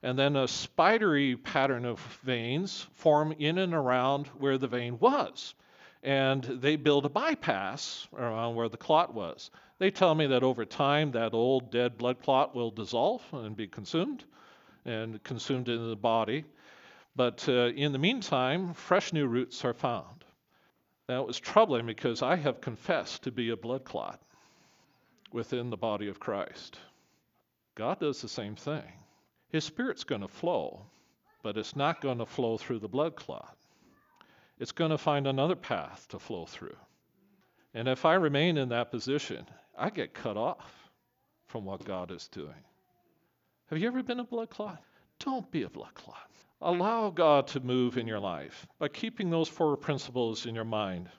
and 0.03 0.19
then 0.19 0.36
a 0.36 0.47
spidery 0.47 1.38
pattern 1.38 1.86
of 1.86 1.97
veins 2.23 2.86
form 2.93 3.33
in 3.39 3.57
and 3.57 3.73
around 3.73 4.27
where 4.38 4.57
the 4.57 4.67
vein 4.67 4.99
was. 4.99 5.55
And 6.03 6.43
they 6.43 6.75
build 6.75 7.05
a 7.05 7.09
bypass 7.09 8.05
around 8.13 8.55
where 8.55 8.67
the 8.67 8.77
clot 8.77 9.13
was. 9.13 9.49
They 9.79 9.89
tell 9.89 10.13
me 10.13 10.27
that 10.27 10.43
over 10.43 10.65
time, 10.65 11.12
that 11.12 11.33
old 11.33 11.71
dead 11.71 11.97
blood 11.97 12.21
clot 12.21 12.53
will 12.53 12.69
dissolve 12.69 13.23
and 13.31 13.55
be 13.55 13.67
consumed 13.67 14.25
and 14.83 15.23
consumed 15.23 15.69
in 15.69 15.89
the 15.89 15.95
body. 15.95 16.43
But 17.15 17.47
uh, 17.47 17.67
in 17.76 17.91
the 17.91 17.99
meantime, 17.99 18.73
fresh 18.73 19.13
new 19.13 19.28
roots 19.28 19.63
are 19.65 19.73
found. 19.73 20.23
That 21.08 21.28
was 21.28 21.39
troubling 21.39 21.86
because 21.86 22.21
I 22.21 22.36
have 22.38 22.62
confessed 22.62 23.23
to 23.23 23.32
be 23.32 23.49
a 23.49 23.58
blood 23.58 23.84
clot. 23.84 24.19
within 25.34 25.69
the 25.69 25.78
body 25.78 26.08
of 26.08 26.19
Christ. 26.19 26.78
God 27.76 27.99
does 27.99 28.21
the 28.21 28.30
same 28.30 28.56
thing. 28.56 28.84
His 29.49 29.65
Spirit's 29.65 30.04
going 30.04 30.21
to 30.21 30.28
flow, 30.28 30.86
but 31.41 31.58
it's 31.58 31.76
not 31.76 32.02
going 32.02 32.19
to 32.19 32.26
flow 32.26 32.58
through 32.58 32.80
the 32.80 32.88
blood 32.88 33.15
clot. 33.15 33.58
It's 34.60 34.71
going 34.71 34.91
to 34.91 34.97
find 34.97 35.28
another 35.28 35.56
path 35.56 36.08
to 36.10 36.19
flow 36.19 36.45
through. 36.45 36.78
And 37.73 37.88
if 37.88 38.06
I 38.06 38.13
remain 38.13 38.58
in 38.58 38.69
that 38.69 38.91
position, 38.91 39.45
I 39.78 39.89
get 39.89 40.13
cut 40.13 40.38
off 40.38 40.89
from 41.47 41.65
what 41.65 41.84
God 41.84 42.12
is 42.12 42.28
doing. 42.28 42.63
Have 43.67 43.80
you 43.80 43.88
ever 43.88 44.04
been 44.04 44.19
a 44.19 44.23
blood 44.23 44.52
clot? 44.52 44.82
Don't 45.19 45.49
be 45.52 45.63
a 45.63 45.69
blood 45.69 45.93
clot. 45.95 46.30
Allow 46.65 47.10
God 47.10 47.47
to 47.47 47.60
move 47.60 47.97
in 47.97 48.08
your 48.08 48.21
life 48.21 48.65
by 48.80 48.88
keeping 48.88 49.30
those 49.30 49.49
four 49.49 49.76
principles 49.76 50.45
in 50.45 50.56
your 50.56 50.63
mind, 50.63 51.10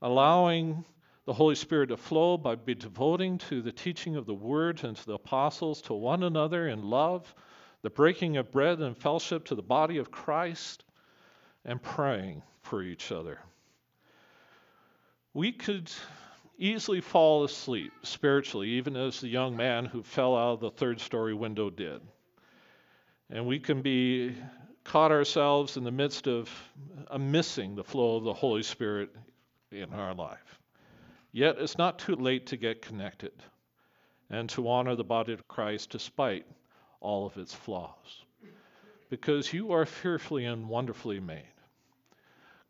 allowing 0.00 0.84
the 1.24 1.32
Holy 1.32 1.56
Spirit 1.56 1.88
to 1.88 1.96
flow 1.96 2.36
by 2.36 2.54
be 2.54 2.76
devoting 2.76 3.36
to 3.38 3.62
the 3.62 3.72
teaching 3.72 4.14
of 4.14 4.26
the 4.26 4.34
Word 4.34 4.84
and 4.84 4.96
to 4.96 5.06
the 5.06 5.14
apostles, 5.14 5.82
to 5.82 5.94
one 5.94 6.22
another 6.22 6.68
in 6.68 6.88
love, 6.88 7.34
the 7.82 7.90
breaking 7.90 8.36
of 8.36 8.52
bread 8.52 8.78
and 8.78 8.96
fellowship 8.96 9.44
to 9.46 9.56
the 9.56 9.62
body 9.62 9.98
of 9.98 10.12
Christ, 10.12 10.84
and 11.64 11.82
praying 11.82 12.40
for 12.60 12.80
each 12.80 13.10
other. 13.10 13.40
We 15.34 15.50
could 15.50 15.90
easily 16.58 17.00
fall 17.00 17.42
asleep 17.42 17.92
spiritually, 18.04 18.68
even 18.68 18.94
as 18.94 19.20
the 19.20 19.28
young 19.28 19.56
man 19.56 19.84
who 19.84 20.04
fell 20.04 20.36
out 20.36 20.52
of 20.52 20.60
the 20.60 20.70
third 20.70 21.00
story 21.00 21.34
window 21.34 21.70
did. 21.70 22.00
And 23.30 23.46
we 23.46 23.58
can 23.58 23.82
be 23.82 24.36
caught 24.84 25.12
ourselves 25.12 25.76
in 25.76 25.84
the 25.84 25.90
midst 25.90 26.26
of 26.26 26.50
uh, 27.08 27.18
missing 27.18 27.74
the 27.74 27.84
flow 27.84 28.16
of 28.16 28.24
the 28.24 28.32
Holy 28.32 28.62
Spirit 28.62 29.10
in 29.70 29.92
our 29.92 30.14
life. 30.14 30.60
Yet 31.32 31.56
it's 31.58 31.78
not 31.78 31.98
too 31.98 32.16
late 32.16 32.46
to 32.48 32.56
get 32.56 32.82
connected 32.82 33.32
and 34.30 34.48
to 34.50 34.68
honor 34.68 34.94
the 34.96 35.04
body 35.04 35.32
of 35.32 35.48
Christ 35.48 35.90
despite 35.90 36.46
all 37.00 37.26
of 37.26 37.36
its 37.36 37.54
flaws. 37.54 38.24
Because 39.08 39.52
you 39.52 39.72
are 39.72 39.84
fearfully 39.84 40.46
and 40.46 40.68
wonderfully 40.68 41.20
made. 41.20 41.44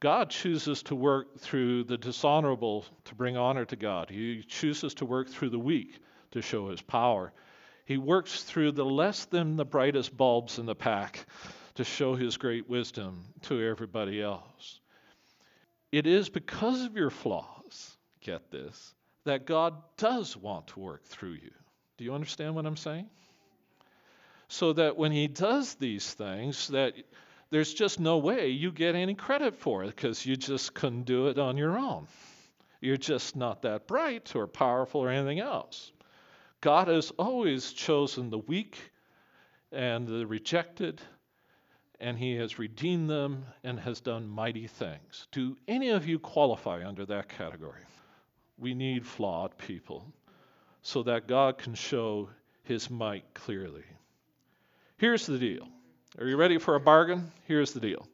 God 0.00 0.30
chooses 0.30 0.82
to 0.84 0.96
work 0.96 1.38
through 1.38 1.84
the 1.84 1.96
dishonorable 1.96 2.84
to 3.04 3.14
bring 3.14 3.36
honor 3.36 3.64
to 3.66 3.76
God. 3.76 4.10
He 4.10 4.42
chooses 4.42 4.94
to 4.94 5.04
work 5.04 5.28
through 5.28 5.50
the 5.50 5.58
weak 5.58 6.00
to 6.32 6.42
show 6.42 6.68
his 6.70 6.82
power. 6.82 7.32
He 7.84 7.98
works 7.98 8.42
through 8.42 8.72
the 8.72 8.84
less 8.84 9.26
than 9.26 9.56
the 9.56 9.64
brightest 9.64 10.16
bulbs 10.16 10.58
in 10.58 10.66
the 10.66 10.74
pack 10.74 11.24
to 11.74 11.84
show 11.84 12.14
his 12.14 12.36
great 12.36 12.68
wisdom 12.68 13.24
to 13.42 13.60
everybody 13.60 14.20
else. 14.22 14.80
It 15.90 16.06
is 16.06 16.28
because 16.28 16.84
of 16.84 16.96
your 16.96 17.10
flaws, 17.10 17.96
get 18.20 18.50
this, 18.50 18.94
that 19.24 19.46
God 19.46 19.74
does 19.96 20.36
want 20.36 20.66
to 20.68 20.80
work 20.80 21.04
through 21.04 21.32
you. 21.32 21.50
Do 21.98 22.04
you 22.04 22.14
understand 22.14 22.54
what 22.54 22.66
I'm 22.66 22.76
saying? 22.76 23.08
So 24.48 24.72
that 24.74 24.96
when 24.96 25.12
he 25.12 25.28
does 25.28 25.74
these 25.74 26.12
things 26.12 26.68
that 26.68 26.94
there's 27.50 27.74
just 27.74 28.00
no 28.00 28.18
way 28.18 28.48
you 28.48 28.72
get 28.72 28.94
any 28.94 29.14
credit 29.14 29.54
for 29.56 29.84
it 29.84 29.94
because 29.94 30.24
you 30.24 30.36
just 30.36 30.72
couldn't 30.72 31.04
do 31.04 31.28
it 31.28 31.38
on 31.38 31.56
your 31.58 31.78
own. 31.78 32.06
You're 32.80 32.96
just 32.96 33.36
not 33.36 33.62
that 33.62 33.86
bright 33.86 34.34
or 34.34 34.46
powerful 34.46 35.02
or 35.02 35.10
anything 35.10 35.38
else. 35.38 35.92
God 36.62 36.88
has 36.88 37.10
always 37.12 37.72
chosen 37.72 38.30
the 38.30 38.38
weak 38.38 38.78
and 39.70 40.06
the 40.06 40.26
rejected, 40.26 41.00
and 42.02 42.18
He 42.18 42.34
has 42.34 42.58
redeemed 42.58 43.08
them 43.08 43.46
and 43.62 43.78
has 43.78 44.00
done 44.00 44.28
mighty 44.28 44.66
things. 44.66 45.28
Do 45.30 45.56
any 45.68 45.90
of 45.90 46.06
you 46.06 46.18
qualify 46.18 46.84
under 46.84 47.06
that 47.06 47.28
category? 47.28 47.84
We 48.58 48.74
need 48.74 49.06
flawed 49.06 49.56
people 49.56 50.04
so 50.82 51.04
that 51.04 51.28
God 51.28 51.58
can 51.58 51.74
show 51.74 52.28
His 52.64 52.90
might 52.90 53.32
clearly. 53.34 53.84
Here's 54.98 55.26
the 55.26 55.38
deal 55.38 55.68
are 56.18 56.26
you 56.26 56.36
ready 56.36 56.58
for 56.58 56.74
a 56.74 56.80
bargain? 56.80 57.30
Here's 57.46 57.72
the 57.72 57.80
deal 57.80 58.06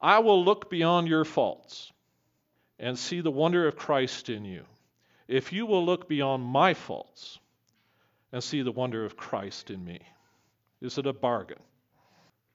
I 0.00 0.20
will 0.20 0.42
look 0.42 0.70
beyond 0.70 1.06
your 1.06 1.26
faults 1.26 1.92
and 2.78 2.98
see 2.98 3.20
the 3.20 3.30
wonder 3.30 3.68
of 3.68 3.76
Christ 3.76 4.30
in 4.30 4.46
you. 4.46 4.64
If 5.28 5.52
you 5.52 5.66
will 5.66 5.84
look 5.84 6.08
beyond 6.08 6.42
my 6.44 6.72
faults 6.72 7.38
and 8.32 8.42
see 8.42 8.62
the 8.62 8.72
wonder 8.72 9.04
of 9.04 9.18
Christ 9.18 9.70
in 9.70 9.84
me, 9.84 10.00
is 10.80 10.96
it 10.96 11.06
a 11.06 11.12
bargain? 11.12 11.60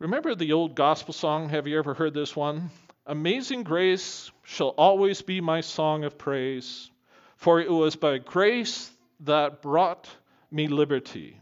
Remember 0.01 0.33
the 0.33 0.53
old 0.53 0.73
gospel 0.73 1.13
song? 1.13 1.49
Have 1.49 1.67
you 1.67 1.77
ever 1.77 1.93
heard 1.93 2.15
this 2.15 2.35
one? 2.35 2.71
Amazing 3.05 3.61
grace 3.61 4.31
shall 4.41 4.69
always 4.69 5.21
be 5.21 5.41
my 5.41 5.61
song 5.61 6.05
of 6.05 6.17
praise, 6.17 6.89
for 7.35 7.61
it 7.61 7.69
was 7.69 7.95
by 7.95 8.17
grace 8.17 8.89
that 9.19 9.61
brought 9.61 10.09
me 10.49 10.67
liberty. 10.67 11.39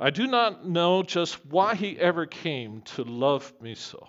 I 0.00 0.08
do 0.08 0.26
not 0.26 0.66
know 0.66 1.02
just 1.02 1.44
why 1.44 1.74
he 1.74 1.98
ever 1.98 2.24
came 2.24 2.80
to 2.96 3.04
love 3.04 3.52
me 3.60 3.74
so. 3.74 4.08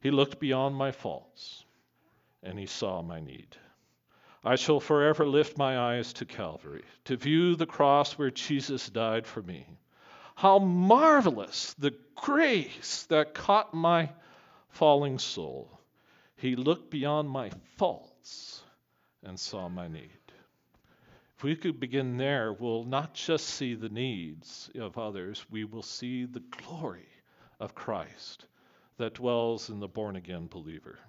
He 0.00 0.12
looked 0.12 0.38
beyond 0.38 0.76
my 0.76 0.92
faults 0.92 1.64
and 2.44 2.56
he 2.56 2.66
saw 2.66 3.02
my 3.02 3.18
need. 3.18 3.56
I 4.44 4.54
shall 4.54 4.78
forever 4.78 5.26
lift 5.26 5.58
my 5.58 5.76
eyes 5.76 6.12
to 6.12 6.24
Calvary 6.24 6.84
to 7.06 7.16
view 7.16 7.56
the 7.56 7.66
cross 7.66 8.16
where 8.16 8.30
Jesus 8.30 8.88
died 8.88 9.26
for 9.26 9.42
me. 9.42 9.66
How 10.38 10.60
marvelous 10.60 11.74
the 11.80 11.96
grace 12.14 13.06
that 13.06 13.34
caught 13.34 13.74
my 13.74 14.10
falling 14.68 15.18
soul. 15.18 15.80
He 16.36 16.54
looked 16.54 16.92
beyond 16.92 17.28
my 17.28 17.50
faults 17.76 18.62
and 19.24 19.40
saw 19.40 19.68
my 19.68 19.88
need. 19.88 20.12
If 21.36 21.42
we 21.42 21.56
could 21.56 21.80
begin 21.80 22.18
there, 22.18 22.52
we'll 22.52 22.84
not 22.84 23.14
just 23.14 23.48
see 23.48 23.74
the 23.74 23.88
needs 23.88 24.70
of 24.76 24.96
others, 24.96 25.44
we 25.50 25.64
will 25.64 25.82
see 25.82 26.24
the 26.24 26.44
glory 26.62 27.08
of 27.58 27.74
Christ 27.74 28.46
that 28.96 29.14
dwells 29.14 29.70
in 29.70 29.80
the 29.80 29.88
born 29.88 30.14
again 30.14 30.46
believer. 30.46 31.00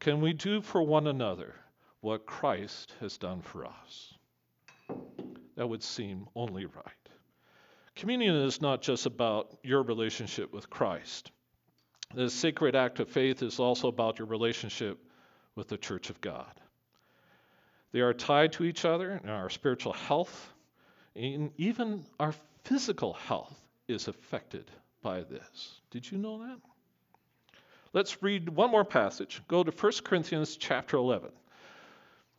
Can 0.00 0.22
we 0.22 0.32
do 0.32 0.62
for 0.62 0.82
one 0.82 1.06
another 1.06 1.54
what 2.00 2.24
Christ 2.24 2.94
has 3.00 3.18
done 3.18 3.42
for 3.42 3.66
us? 3.66 4.14
That 5.56 5.68
would 5.68 5.82
seem 5.82 6.28
only 6.34 6.64
right. 6.64 7.01
Communion 7.94 8.36
is 8.36 8.60
not 8.60 8.82
just 8.82 9.06
about 9.06 9.58
your 9.62 9.82
relationship 9.82 10.52
with 10.52 10.70
Christ. 10.70 11.30
The 12.14 12.30
sacred 12.30 12.74
act 12.74 13.00
of 13.00 13.08
faith 13.08 13.42
is 13.42 13.58
also 13.58 13.88
about 13.88 14.18
your 14.18 14.28
relationship 14.28 14.98
with 15.54 15.68
the 15.68 15.78
church 15.78 16.10
of 16.10 16.20
God. 16.20 16.52
They 17.92 18.00
are 18.00 18.14
tied 18.14 18.52
to 18.54 18.64
each 18.64 18.84
other, 18.84 19.10
and 19.10 19.30
our 19.30 19.50
spiritual 19.50 19.92
health, 19.92 20.52
and 21.14 21.50
even 21.58 22.04
our 22.18 22.34
physical 22.64 23.12
health 23.12 23.54
is 23.88 24.08
affected 24.08 24.70
by 25.02 25.22
this. 25.22 25.80
Did 25.90 26.10
you 26.10 26.18
know 26.18 26.38
that? 26.38 26.58
Let's 27.92 28.22
read 28.22 28.48
one 28.48 28.70
more 28.70 28.84
passage. 28.84 29.42
Go 29.48 29.62
to 29.62 29.70
1 29.70 29.92
Corinthians 30.04 30.56
chapter 30.56 30.96
11. 30.96 31.30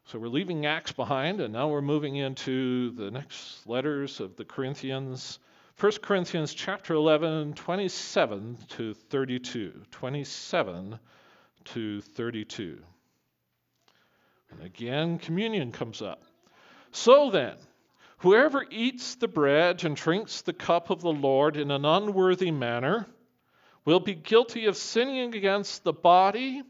So 0.05 0.19
we're 0.19 0.27
leaving 0.27 0.65
Acts 0.65 0.91
behind, 0.91 1.39
and 1.39 1.53
now 1.53 1.69
we're 1.69 1.81
moving 1.81 2.17
into 2.17 2.91
the 2.91 3.09
next 3.09 3.65
letters 3.65 4.19
of 4.19 4.35
the 4.35 4.43
Corinthians. 4.43 5.39
1 5.79 5.93
Corinthians 6.01 6.53
chapter 6.53 6.93
11, 6.93 7.53
27 7.53 8.57
to 8.69 8.93
32. 8.93 9.81
27 9.91 10.99
to 11.63 12.01
32. 12.01 12.79
And 14.51 14.61
again, 14.63 15.19
communion 15.19 15.71
comes 15.71 16.01
up. 16.01 16.21
So 16.91 17.31
then, 17.31 17.55
whoever 18.17 18.65
eats 18.69 19.15
the 19.15 19.29
bread 19.29 19.85
and 19.85 19.95
drinks 19.95 20.41
the 20.41 20.53
cup 20.53 20.89
of 20.89 21.01
the 21.01 21.13
Lord 21.13 21.55
in 21.55 21.71
an 21.71 21.85
unworthy 21.85 22.51
manner 22.51 23.07
will 23.85 24.01
be 24.01 24.15
guilty 24.15 24.65
of 24.65 24.75
sinning 24.75 25.33
against 25.33 25.85
the 25.85 25.93
body 25.93 26.61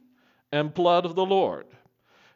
and 0.51 0.71
blood 0.71 1.05
of 1.05 1.15
the 1.15 1.25
Lord. 1.25 1.65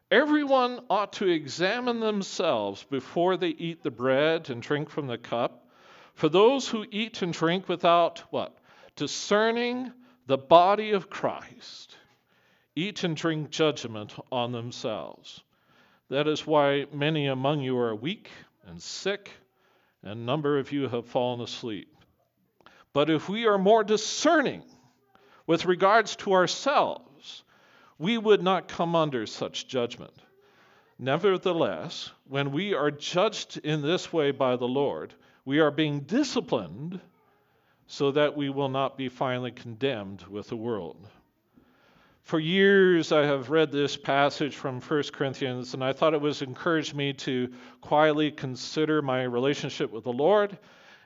Everyone 0.09 0.79
ought 0.89 1.13
to 1.13 1.27
examine 1.27 1.99
themselves 1.99 2.85
before 2.89 3.35
they 3.35 3.49
eat 3.49 3.83
the 3.83 3.91
bread 3.91 4.49
and 4.49 4.61
drink 4.61 4.89
from 4.89 5.07
the 5.07 5.17
cup. 5.17 5.67
For 6.13 6.29
those 6.29 6.67
who 6.67 6.85
eat 6.89 7.21
and 7.21 7.33
drink 7.33 7.67
without 7.67 8.19
what? 8.31 8.57
Discerning 8.95 9.91
the 10.25 10.37
body 10.37 10.91
of 10.91 11.09
Christ 11.09 11.97
eat 12.77 13.03
and 13.03 13.17
drink 13.17 13.49
judgment 13.49 14.13
on 14.31 14.51
themselves. 14.51 15.41
That 16.09 16.27
is 16.27 16.45
why 16.45 16.85
many 16.93 17.25
among 17.25 17.61
you 17.61 17.77
are 17.79 17.95
weak 17.95 18.29
and 18.67 18.81
sick, 18.81 19.31
and 20.03 20.11
a 20.11 20.15
number 20.23 20.59
of 20.59 20.71
you 20.71 20.87
have 20.87 21.07
fallen 21.07 21.41
asleep. 21.41 21.93
But 22.93 23.09
if 23.09 23.27
we 23.27 23.47
are 23.47 23.57
more 23.57 23.83
discerning 23.83 24.63
with 25.47 25.65
regards 25.65 26.15
to 26.17 26.33
ourselves, 26.33 27.06
we 27.99 28.17
would 28.17 28.41
not 28.41 28.67
come 28.67 28.95
under 28.95 29.25
such 29.25 29.67
judgment. 29.67 30.13
Nevertheless, 30.99 32.11
when 32.27 32.51
we 32.51 32.73
are 32.73 32.91
judged 32.91 33.57
in 33.57 33.81
this 33.81 34.11
way 34.11 34.31
by 34.31 34.55
the 34.55 34.67
Lord, 34.67 35.13
we 35.45 35.59
are 35.59 35.71
being 35.71 36.01
disciplined 36.01 36.99
so 37.87 38.11
that 38.11 38.35
we 38.35 38.49
will 38.49 38.69
not 38.69 38.97
be 38.97 39.09
finally 39.09 39.51
condemned 39.51 40.23
with 40.27 40.49
the 40.49 40.55
world. 40.55 41.07
For 42.23 42.39
years, 42.39 43.13
I 43.13 43.23
have 43.25 43.49
read 43.49 43.71
this 43.71 43.95
passage 43.95 44.55
from 44.55 44.81
1 44.81 45.03
Corinthians, 45.13 45.73
and 45.73 45.81
I 45.81 45.93
thought 45.93 46.13
it 46.13 46.19
was 46.19 46.41
encouraged 46.41 46.93
me 46.93 47.13
to 47.13 47.53
quietly 47.79 48.31
consider 48.31 49.01
my 49.01 49.23
relationship 49.23 49.91
with 49.91 50.03
the 50.03 50.11
Lord. 50.11 50.57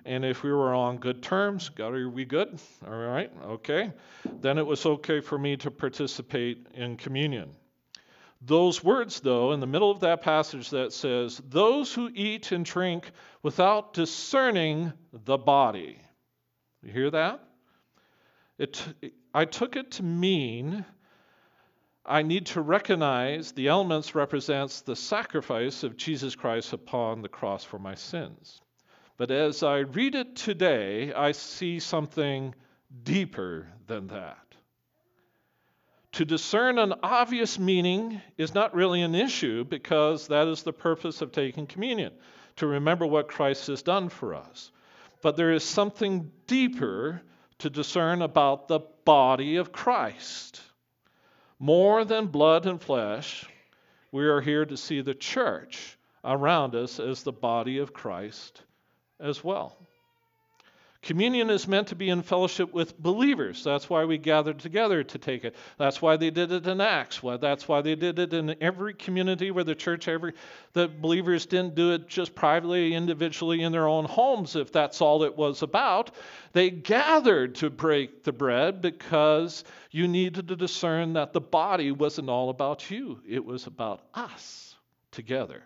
And 0.06 0.26
if 0.26 0.44
we 0.44 0.52
were 0.52 0.74
on 0.74 0.98
good 0.98 1.22
terms, 1.22 1.70
God, 1.70 1.94
are 1.94 2.10
we 2.10 2.26
good? 2.26 2.60
All 2.86 2.98
right, 2.98 3.32
okay. 3.46 3.92
Then 4.42 4.58
it 4.58 4.66
was 4.66 4.86
okay 4.86 5.20
for 5.20 5.38
me 5.38 5.58
to 5.58 5.72
participate 5.72 6.68
in 6.74 6.98
communion. 6.98 7.52
Those 8.42 8.84
words, 8.84 9.20
though, 9.20 9.52
in 9.52 9.60
the 9.60 9.68
middle 9.68 9.92
of 9.92 10.00
that 10.00 10.24
passage 10.24 10.72
that 10.72 10.94
says, 10.94 11.40
Those 11.48 11.94
who 11.94 12.10
eat 12.14 12.52
and 12.52 12.66
drink 12.66 13.12
without 13.44 13.94
discerning 13.94 14.94
the 15.14 15.38
body. 15.38 16.00
You 16.82 16.92
hear 16.92 17.12
that? 17.12 17.44
It, 18.58 18.84
I 19.34 19.46
took 19.46 19.76
it 19.76 19.92
to 19.92 20.04
mean 20.04 20.86
I 22.06 22.24
need 22.24 22.48
to 22.48 22.62
recognize 22.62 23.52
the 23.52 23.68
elements 23.68 24.16
represents 24.16 24.82
the 24.82 24.96
sacrifice 24.96 25.84
of 25.84 25.98
Jesus 25.98 26.36
Christ 26.36 26.74
upon 26.74 27.22
the 27.22 27.30
cross 27.30 27.64
for 27.64 27.78
my 27.78 27.94
sins. 27.94 28.60
But 29.22 29.30
as 29.30 29.62
I 29.62 29.78
read 29.82 30.16
it 30.16 30.36
today, 30.36 31.14
I 31.14 31.34
see 31.34 31.80
something 31.80 32.56
deeper 33.04 33.68
than 33.86 34.08
that. 34.08 34.56
To 36.14 36.26
discern 36.26 36.80
an 36.80 36.96
obvious 37.04 37.60
meaning 37.60 38.20
is 38.40 38.56
not 38.56 38.74
really 38.74 39.04
an 39.04 39.14
issue 39.14 39.64
because 39.64 40.30
that 40.30 40.48
is 40.48 40.64
the 40.64 40.74
purpose 40.74 41.22
of 41.22 41.32
taking 41.32 41.68
communion, 41.68 42.14
to 42.56 42.66
remember 42.66 43.06
what 43.06 43.28
Christ 43.28 43.68
has 43.68 43.84
done 43.84 44.10
for 44.10 44.34
us. 44.34 44.72
But 45.22 45.38
there 45.38 45.52
is 45.52 45.64
something 45.64 46.32
deeper 46.48 47.22
to 47.60 47.70
discern 47.70 48.24
about 48.24 48.68
the 48.68 48.80
body 49.06 49.58
of 49.58 49.72
Christ. 49.72 50.64
More 51.60 52.06
than 52.06 52.26
blood 52.26 52.66
and 52.66 52.82
flesh, 52.82 53.46
we 54.12 54.26
are 54.26 54.42
here 54.42 54.66
to 54.66 54.76
see 54.76 55.02
the 55.02 55.14
church 55.14 55.96
around 56.24 56.74
us 56.74 57.00
as 57.00 57.22
the 57.22 57.32
body 57.32 57.78
of 57.78 57.94
Christ 57.94 58.64
as 59.22 59.44
well. 59.44 59.78
Communion 61.02 61.50
is 61.50 61.68
meant 61.68 61.88
to 61.88 61.96
be 61.96 62.10
in 62.10 62.22
fellowship 62.22 62.72
with 62.72 62.96
believers. 62.96 63.64
That's 63.64 63.90
why 63.90 64.06
we 64.06 64.20
gathered 64.20 64.60
together 64.60 65.04
to 65.04 65.18
take 65.18 65.44
it. 65.46 65.56
That's 65.80 66.00
why 66.00 66.18
they 66.18 66.30
did 66.30 66.52
it 66.52 66.68
in 66.68 66.80
Acts. 66.80 67.22
That's 67.24 67.68
why 67.68 67.82
they 67.82 67.96
did 67.96 68.20
it 68.20 68.36
in 68.36 68.56
every 68.62 68.94
community 68.94 69.50
where 69.50 69.64
the 69.64 69.74
church, 69.74 70.08
every 70.08 70.34
the 70.74 70.88
believers 70.88 71.48
didn't 71.48 71.74
do 71.74 71.94
it 71.94 72.08
just 72.08 72.36
privately, 72.36 72.94
individually 72.94 73.64
in 73.64 73.72
their 73.72 73.88
own 73.88 74.06
homes, 74.06 74.56
if 74.56 74.72
that's 74.72 75.02
all 75.02 75.24
it 75.24 75.36
was 75.36 75.64
about. 75.64 76.12
They 76.54 76.70
gathered 76.70 77.56
to 77.56 77.72
break 77.72 78.24
the 78.24 78.32
bread 78.32 78.80
because 78.80 79.64
you 79.90 80.08
needed 80.08 80.50
to 80.50 80.56
discern 80.56 81.14
that 81.14 81.34
the 81.34 81.42
body 81.42 81.92
wasn't 81.92 82.30
all 82.30 82.52
about 82.52 82.92
you, 82.92 83.20
it 83.28 83.44
was 83.44 83.66
about 83.66 84.04
us 84.14 84.76
together 85.10 85.64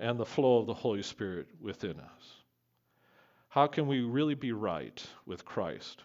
and 0.00 0.18
the 0.18 0.26
flow 0.26 0.58
of 0.58 0.66
the 0.66 0.74
Holy 0.74 1.02
Spirit 1.02 1.46
within 1.60 2.00
us. 2.00 2.39
How 3.50 3.66
can 3.66 3.88
we 3.88 4.00
really 4.00 4.36
be 4.36 4.52
right 4.52 5.04
with 5.26 5.44
Christ 5.44 6.04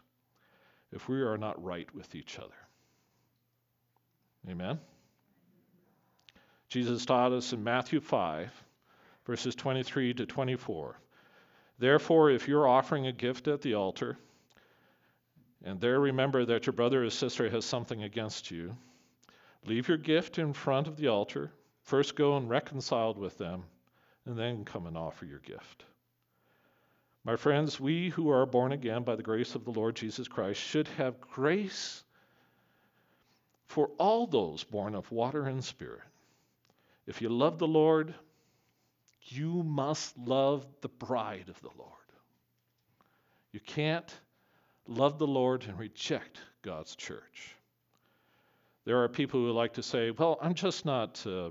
if 0.91 1.07
we 1.07 1.21
are 1.21 1.37
not 1.37 1.63
right 1.63 1.87
with 1.93 2.15
each 2.15 2.39
other? 2.39 2.55
Amen? 4.49 4.79
Jesus 6.69 7.05
taught 7.05 7.33
us 7.33 7.53
in 7.53 7.63
Matthew 7.63 7.99
5, 7.99 8.51
verses 9.27 9.53
23 9.53 10.15
to 10.15 10.25
24. 10.25 10.99
Therefore, 11.77 12.31
if 12.31 12.47
you're 12.47 12.67
offering 12.67 13.05
a 13.05 13.11
gift 13.11 13.47
at 13.47 13.61
the 13.61 13.75
altar, 13.75 14.17
and 15.63 15.79
there 15.79 15.99
remember 15.99 16.45
that 16.45 16.65
your 16.65 16.73
brother 16.73 17.03
or 17.03 17.11
sister 17.11 17.47
has 17.47 17.63
something 17.63 18.01
against 18.01 18.49
you, 18.49 18.75
leave 19.67 19.87
your 19.87 19.97
gift 19.97 20.39
in 20.39 20.51
front 20.51 20.87
of 20.87 20.97
the 20.97 21.09
altar. 21.09 21.51
First 21.83 22.15
go 22.15 22.37
and 22.37 22.49
reconcile 22.49 23.13
with 23.13 23.37
them, 23.37 23.65
and 24.25 24.35
then 24.35 24.65
come 24.65 24.87
and 24.87 24.97
offer 24.97 25.25
your 25.25 25.39
gift. 25.39 25.85
My 27.25 27.37
friends, 27.37 27.79
we 27.79 28.09
who 28.09 28.29
are 28.29 28.45
born 28.45 28.71
again 28.71 29.01
by 29.01 29.15
the 29.15 29.23
grace 29.23 29.55
of 29.55 29.65
the 29.65 29.71
Lord 29.71 29.95
Jesus 29.95 30.27
Christ 30.27 30.61
should 30.61 30.87
have 30.89 31.19
grace 31.19 32.03
for 33.65 33.89
all 33.97 34.27
those 34.27 34.63
born 34.63 34.93
of 34.93 35.11
water 35.11 35.47
and 35.47 35.63
spirit. 35.63 36.03
If 37.07 37.23
you 37.23 37.29
love 37.29 37.57
the 37.57 37.67
Lord, 37.67 38.13
you 39.29 39.63
must 39.63 40.15
love 40.19 40.67
the 40.81 40.87
bride 40.87 41.49
of 41.49 41.59
the 41.61 41.71
Lord. 41.75 41.91
You 43.51 43.59
can't 43.59 44.13
love 44.87 45.17
the 45.17 45.25
Lord 45.25 45.65
and 45.65 45.79
reject 45.79 46.39
God's 46.61 46.95
church. 46.95 47.55
There 48.85 49.01
are 49.01 49.09
people 49.09 49.39
who 49.39 49.51
like 49.51 49.73
to 49.73 49.83
say, 49.83 50.11
well, 50.11 50.37
I'm 50.43 50.53
just 50.53 50.85
not 50.85 51.25
uh, 51.25 51.49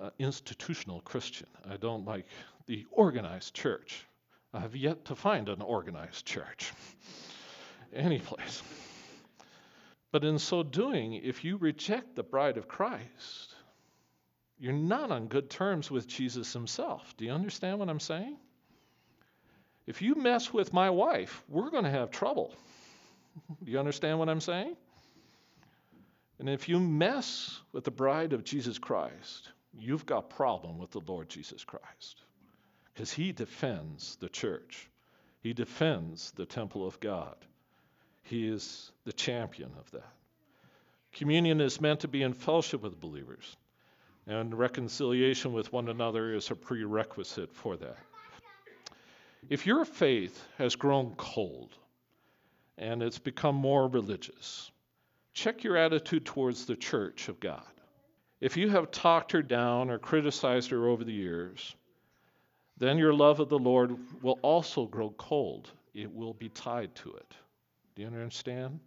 uh, 0.00 0.08
institutional 0.18 1.02
Christian. 1.02 1.48
I 1.70 1.76
don't 1.76 2.06
like 2.06 2.24
the 2.66 2.86
organized 2.92 3.52
church. 3.52 4.06
I 4.52 4.60
have 4.60 4.74
yet 4.74 5.04
to 5.06 5.14
find 5.14 5.48
an 5.48 5.62
organized 5.62 6.26
church, 6.26 6.72
any 7.94 8.18
place. 8.18 8.62
But 10.10 10.24
in 10.24 10.38
so 10.38 10.64
doing, 10.64 11.14
if 11.14 11.44
you 11.44 11.56
reject 11.56 12.16
the 12.16 12.24
bride 12.24 12.56
of 12.56 12.66
Christ, 12.66 13.54
you're 14.58 14.72
not 14.72 15.12
on 15.12 15.28
good 15.28 15.50
terms 15.50 15.88
with 15.88 16.08
Jesus 16.08 16.52
himself. 16.52 17.14
Do 17.16 17.24
you 17.24 17.30
understand 17.30 17.78
what 17.78 17.88
I'm 17.88 18.00
saying? 18.00 18.36
If 19.86 20.02
you 20.02 20.16
mess 20.16 20.52
with 20.52 20.72
my 20.72 20.90
wife, 20.90 21.42
we're 21.48 21.70
going 21.70 21.84
to 21.84 21.90
have 21.90 22.10
trouble. 22.10 22.52
Do 23.64 23.70
you 23.70 23.78
understand 23.78 24.18
what 24.18 24.28
I'm 24.28 24.40
saying? 24.40 24.76
And 26.40 26.48
if 26.48 26.68
you 26.68 26.80
mess 26.80 27.60
with 27.70 27.84
the 27.84 27.90
bride 27.92 28.32
of 28.32 28.42
Jesus 28.42 28.78
Christ, 28.78 29.50
you've 29.72 30.06
got 30.06 30.28
problem 30.30 30.78
with 30.78 30.90
the 30.90 31.00
Lord 31.06 31.28
Jesus 31.28 31.62
Christ 31.62 32.24
because 33.00 33.14
he 33.14 33.32
defends 33.32 34.16
the 34.16 34.28
church. 34.28 34.86
He 35.40 35.54
defends 35.54 36.32
the 36.32 36.44
temple 36.44 36.86
of 36.86 37.00
God. 37.00 37.34
He 38.24 38.46
is 38.46 38.92
the 39.04 39.12
champion 39.14 39.70
of 39.78 39.90
that. 39.92 40.12
Communion 41.14 41.62
is 41.62 41.80
meant 41.80 42.00
to 42.00 42.08
be 42.08 42.22
in 42.22 42.34
fellowship 42.34 42.82
with 42.82 43.00
believers, 43.00 43.56
and 44.26 44.52
reconciliation 44.52 45.54
with 45.54 45.72
one 45.72 45.88
another 45.88 46.34
is 46.34 46.50
a 46.50 46.54
prerequisite 46.54 47.54
for 47.54 47.78
that. 47.78 47.96
If 49.48 49.66
your 49.66 49.86
faith 49.86 50.38
has 50.58 50.76
grown 50.76 51.14
cold 51.16 51.74
and 52.76 53.02
it's 53.02 53.18
become 53.18 53.54
more 53.54 53.88
religious, 53.88 54.70
check 55.32 55.64
your 55.64 55.78
attitude 55.78 56.26
towards 56.26 56.66
the 56.66 56.76
church 56.76 57.30
of 57.30 57.40
God. 57.40 57.64
If 58.42 58.58
you 58.58 58.68
have 58.68 58.90
talked 58.90 59.32
her 59.32 59.42
down 59.42 59.88
or 59.88 59.98
criticized 59.98 60.68
her 60.70 60.86
over 60.86 61.02
the 61.02 61.14
years, 61.14 61.74
then 62.80 62.98
your 62.98 63.14
love 63.14 63.38
of 63.38 63.48
the 63.48 63.58
Lord 63.58 63.96
will 64.22 64.38
also 64.42 64.86
grow 64.86 65.10
cold. 65.10 65.70
It 65.94 66.12
will 66.12 66.32
be 66.32 66.48
tied 66.48 66.94
to 66.96 67.12
it. 67.12 67.34
Do 67.94 68.02
you 68.02 68.08
understand? 68.08 68.80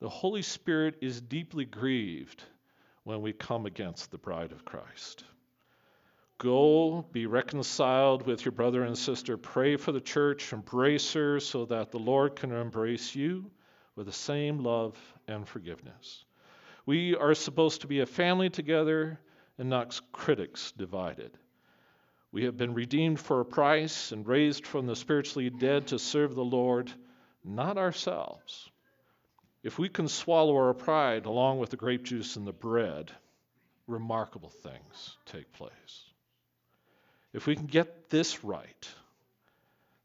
The 0.00 0.08
Holy 0.08 0.42
Spirit 0.42 0.96
is 1.00 1.20
deeply 1.20 1.66
grieved 1.66 2.42
when 3.04 3.20
we 3.20 3.32
come 3.32 3.66
against 3.66 4.10
the 4.10 4.18
bride 4.18 4.52
of 4.52 4.64
Christ. 4.64 5.24
Go, 6.38 7.04
be 7.12 7.26
reconciled 7.26 8.26
with 8.26 8.44
your 8.44 8.52
brother 8.52 8.82
and 8.84 8.96
sister, 8.96 9.36
pray 9.36 9.76
for 9.76 9.92
the 9.92 10.00
church, 10.00 10.52
embrace 10.52 11.12
her 11.12 11.38
so 11.40 11.66
that 11.66 11.92
the 11.92 11.98
Lord 11.98 12.34
can 12.34 12.52
embrace 12.52 13.14
you 13.14 13.50
with 13.94 14.06
the 14.06 14.12
same 14.12 14.58
love 14.58 14.96
and 15.28 15.46
forgiveness. 15.46 16.24
We 16.86 17.14
are 17.16 17.34
supposed 17.34 17.82
to 17.82 17.86
be 17.86 18.00
a 18.00 18.06
family 18.06 18.50
together 18.50 19.20
and 19.58 19.68
not 19.68 20.00
critics 20.10 20.72
divided. 20.72 21.36
We 22.32 22.44
have 22.44 22.56
been 22.56 22.72
redeemed 22.72 23.20
for 23.20 23.40
a 23.40 23.44
price 23.44 24.10
and 24.10 24.26
raised 24.26 24.66
from 24.66 24.86
the 24.86 24.96
spiritually 24.96 25.50
dead 25.50 25.88
to 25.88 25.98
serve 25.98 26.34
the 26.34 26.44
Lord, 26.44 26.90
not 27.44 27.76
ourselves. 27.76 28.70
If 29.62 29.78
we 29.78 29.90
can 29.90 30.08
swallow 30.08 30.56
our 30.56 30.72
pride 30.72 31.26
along 31.26 31.58
with 31.58 31.70
the 31.70 31.76
grape 31.76 32.04
juice 32.04 32.36
and 32.36 32.46
the 32.46 32.52
bread, 32.52 33.12
remarkable 33.86 34.48
things 34.48 35.16
take 35.26 35.52
place. 35.52 36.04
If 37.34 37.46
we 37.46 37.54
can 37.54 37.66
get 37.66 38.08
this 38.08 38.42
right, 38.42 38.88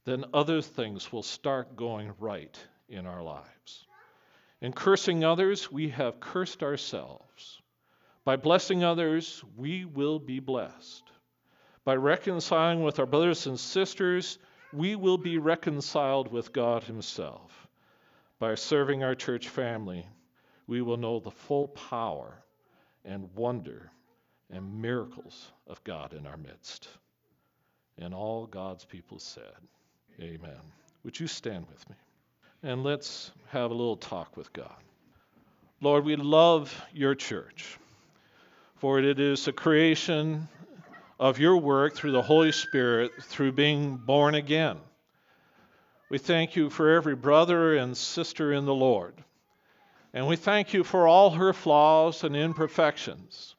then 0.03 0.25
other 0.33 0.61
things 0.61 1.11
will 1.11 1.23
start 1.23 1.77
going 1.77 2.13
right 2.19 2.57
in 2.89 3.05
our 3.05 3.23
lives. 3.23 3.85
In 4.61 4.73
cursing 4.73 5.23
others, 5.23 5.71
we 5.71 5.89
have 5.89 6.19
cursed 6.19 6.61
ourselves. 6.61 7.61
By 8.25 8.35
blessing 8.35 8.83
others, 8.83 9.43
we 9.55 9.85
will 9.85 10.19
be 10.19 10.39
blessed. 10.39 11.03
By 11.87 11.95
reconciling 11.95 12.83
with 12.83 12.99
our 12.99 13.05
brothers 13.05 13.47
and 13.47 13.57
sisters, 13.57 14.39
we 14.73 14.97
will 14.97 15.17
be 15.17 15.37
reconciled 15.37 16.29
with 16.29 16.51
God 16.51 16.83
Himself. 16.83 17.65
By 18.39 18.55
serving 18.55 19.05
our 19.05 19.15
church 19.15 19.47
family, 19.47 20.05
we 20.67 20.81
will 20.81 20.97
know 20.97 21.21
the 21.21 21.31
full 21.31 21.69
power 21.69 22.43
and 23.05 23.33
wonder 23.35 23.89
and 24.49 24.81
miracles 24.81 25.49
of 25.65 25.81
God 25.85 26.13
in 26.13 26.27
our 26.27 26.35
midst. 26.35 26.89
And 27.97 28.13
all 28.13 28.47
God's 28.47 28.83
people 28.83 29.17
said, 29.17 29.55
Amen. 30.19 30.59
Would 31.05 31.17
you 31.17 31.27
stand 31.27 31.67
with 31.71 31.89
me? 31.89 31.95
And 32.63 32.83
let's 32.83 33.31
have 33.47 33.71
a 33.71 33.73
little 33.73 33.95
talk 33.95 34.35
with 34.35 34.51
God. 34.51 34.75
Lord, 35.79 36.03
we 36.03 36.17
love 36.17 36.83
your 36.93 37.15
church, 37.15 37.77
for 38.75 38.99
it 38.99 39.21
is 39.21 39.47
a 39.47 39.53
creation 39.53 40.49
of 41.19 41.39
your 41.39 41.57
work 41.57 41.95
through 41.95 42.11
the 42.11 42.21
Holy 42.21 42.51
Spirit, 42.51 43.11
through 43.23 43.51
being 43.51 43.97
born 43.97 44.35
again. 44.35 44.77
We 46.09 46.17
thank 46.17 46.55
you 46.55 46.69
for 46.69 46.91
every 46.91 47.15
brother 47.15 47.75
and 47.75 47.97
sister 47.97 48.53
in 48.53 48.65
the 48.65 48.75
Lord. 48.75 49.13
And 50.13 50.27
we 50.27 50.35
thank 50.35 50.73
you 50.73 50.83
for 50.83 51.07
all 51.07 51.31
her 51.31 51.53
flaws 51.53 52.23
and 52.23 52.35
imperfections. 52.35 53.55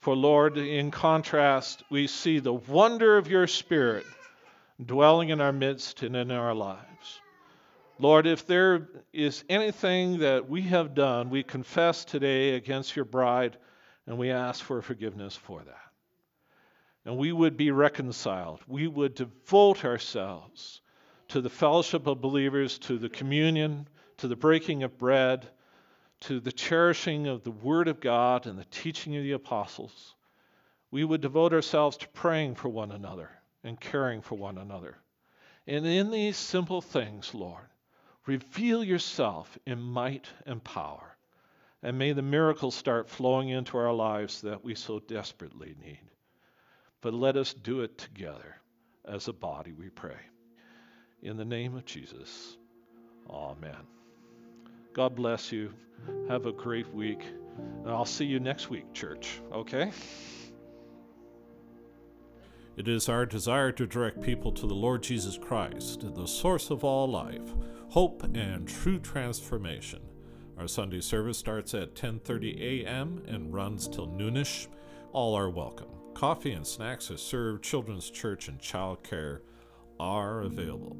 For, 0.00 0.16
Lord, 0.16 0.58
in 0.58 0.90
contrast, 0.90 1.82
we 1.90 2.06
see 2.06 2.38
the 2.38 2.52
wonder 2.52 3.16
of 3.16 3.28
your 3.28 3.46
Spirit 3.46 4.04
dwelling 4.84 5.30
in 5.30 5.40
our 5.40 5.52
midst 5.52 6.02
and 6.02 6.16
in 6.16 6.30
our 6.30 6.54
lives. 6.54 7.20
Lord, 7.98 8.26
if 8.26 8.46
there 8.46 8.88
is 9.12 9.44
anything 9.48 10.18
that 10.18 10.48
we 10.48 10.62
have 10.62 10.94
done, 10.94 11.30
we 11.30 11.42
confess 11.42 12.04
today 12.04 12.54
against 12.54 12.96
your 12.96 13.04
bride 13.04 13.56
and 14.06 14.18
we 14.18 14.30
ask 14.30 14.64
for 14.64 14.82
forgiveness 14.82 15.36
for 15.36 15.62
that. 15.62 15.76
And 17.04 17.16
we 17.16 17.32
would 17.32 17.56
be 17.56 17.70
reconciled. 17.70 18.60
We 18.66 18.86
would 18.86 19.14
devote 19.14 19.84
ourselves 19.84 20.80
to 21.28 21.40
the 21.40 21.50
fellowship 21.50 22.06
of 22.06 22.20
believers, 22.20 22.78
to 22.80 22.98
the 22.98 23.08
communion, 23.08 23.88
to 24.18 24.28
the 24.28 24.36
breaking 24.36 24.82
of 24.82 24.98
bread, 24.98 25.48
to 26.20 26.38
the 26.38 26.52
cherishing 26.52 27.26
of 27.26 27.42
the 27.42 27.50
Word 27.50 27.88
of 27.88 28.00
God 28.00 28.46
and 28.46 28.56
the 28.58 28.66
teaching 28.66 29.16
of 29.16 29.24
the 29.24 29.32
apostles. 29.32 30.14
We 30.92 31.04
would 31.04 31.20
devote 31.20 31.52
ourselves 31.52 31.96
to 31.98 32.08
praying 32.08 32.54
for 32.54 32.68
one 32.68 32.92
another 32.92 33.30
and 33.64 33.80
caring 33.80 34.20
for 34.20 34.36
one 34.36 34.58
another. 34.58 34.96
And 35.66 35.86
in 35.86 36.10
these 36.10 36.36
simple 36.36 36.80
things, 36.80 37.34
Lord, 37.34 37.66
reveal 38.26 38.84
yourself 38.84 39.58
in 39.66 39.80
might 39.80 40.28
and 40.46 40.62
power. 40.62 41.16
And 41.82 41.98
may 41.98 42.12
the 42.12 42.22
miracles 42.22 42.76
start 42.76 43.08
flowing 43.08 43.48
into 43.48 43.76
our 43.76 43.92
lives 43.92 44.42
that 44.42 44.62
we 44.62 44.76
so 44.76 45.00
desperately 45.00 45.74
need. 45.82 46.11
But 47.02 47.14
let 47.14 47.36
us 47.36 47.52
do 47.52 47.82
it 47.82 47.98
together 47.98 48.56
as 49.04 49.28
a 49.28 49.32
body, 49.32 49.72
we 49.72 49.88
pray. 49.90 50.16
In 51.22 51.36
the 51.36 51.44
name 51.44 51.76
of 51.76 51.84
Jesus, 51.84 52.56
amen. 53.28 53.76
God 54.92 55.16
bless 55.16 55.52
you. 55.52 55.74
Have 56.28 56.46
a 56.46 56.52
great 56.52 56.92
week. 56.94 57.24
And 57.82 57.90
I'll 57.90 58.04
see 58.04 58.24
you 58.24 58.40
next 58.40 58.70
week, 58.70 58.92
church. 58.94 59.40
Okay? 59.52 59.90
It 62.76 62.88
is 62.88 63.08
our 63.08 63.26
desire 63.26 63.72
to 63.72 63.86
direct 63.86 64.22
people 64.22 64.52
to 64.52 64.66
the 64.66 64.74
Lord 64.74 65.02
Jesus 65.02 65.36
Christ, 65.36 66.14
the 66.14 66.26
source 66.26 66.70
of 66.70 66.84
all 66.84 67.06
life, 67.08 67.54
hope, 67.88 68.22
and 68.34 68.66
true 68.66 68.98
transformation. 68.98 70.00
Our 70.56 70.68
Sunday 70.68 71.00
service 71.00 71.36
starts 71.36 71.74
at 71.74 71.94
10:30 71.94 72.84
a.m. 72.84 73.22
and 73.26 73.52
runs 73.52 73.88
till 73.88 74.06
noonish. 74.06 74.68
All 75.12 75.34
are 75.34 75.50
welcome. 75.50 76.01
Coffee 76.14 76.52
and 76.52 76.66
snacks 76.66 77.10
are 77.10 77.16
served. 77.16 77.64
Children's 77.64 78.10
church 78.10 78.48
and 78.48 78.60
child 78.60 79.02
care 79.02 79.42
are 79.98 80.42
available. 80.42 80.96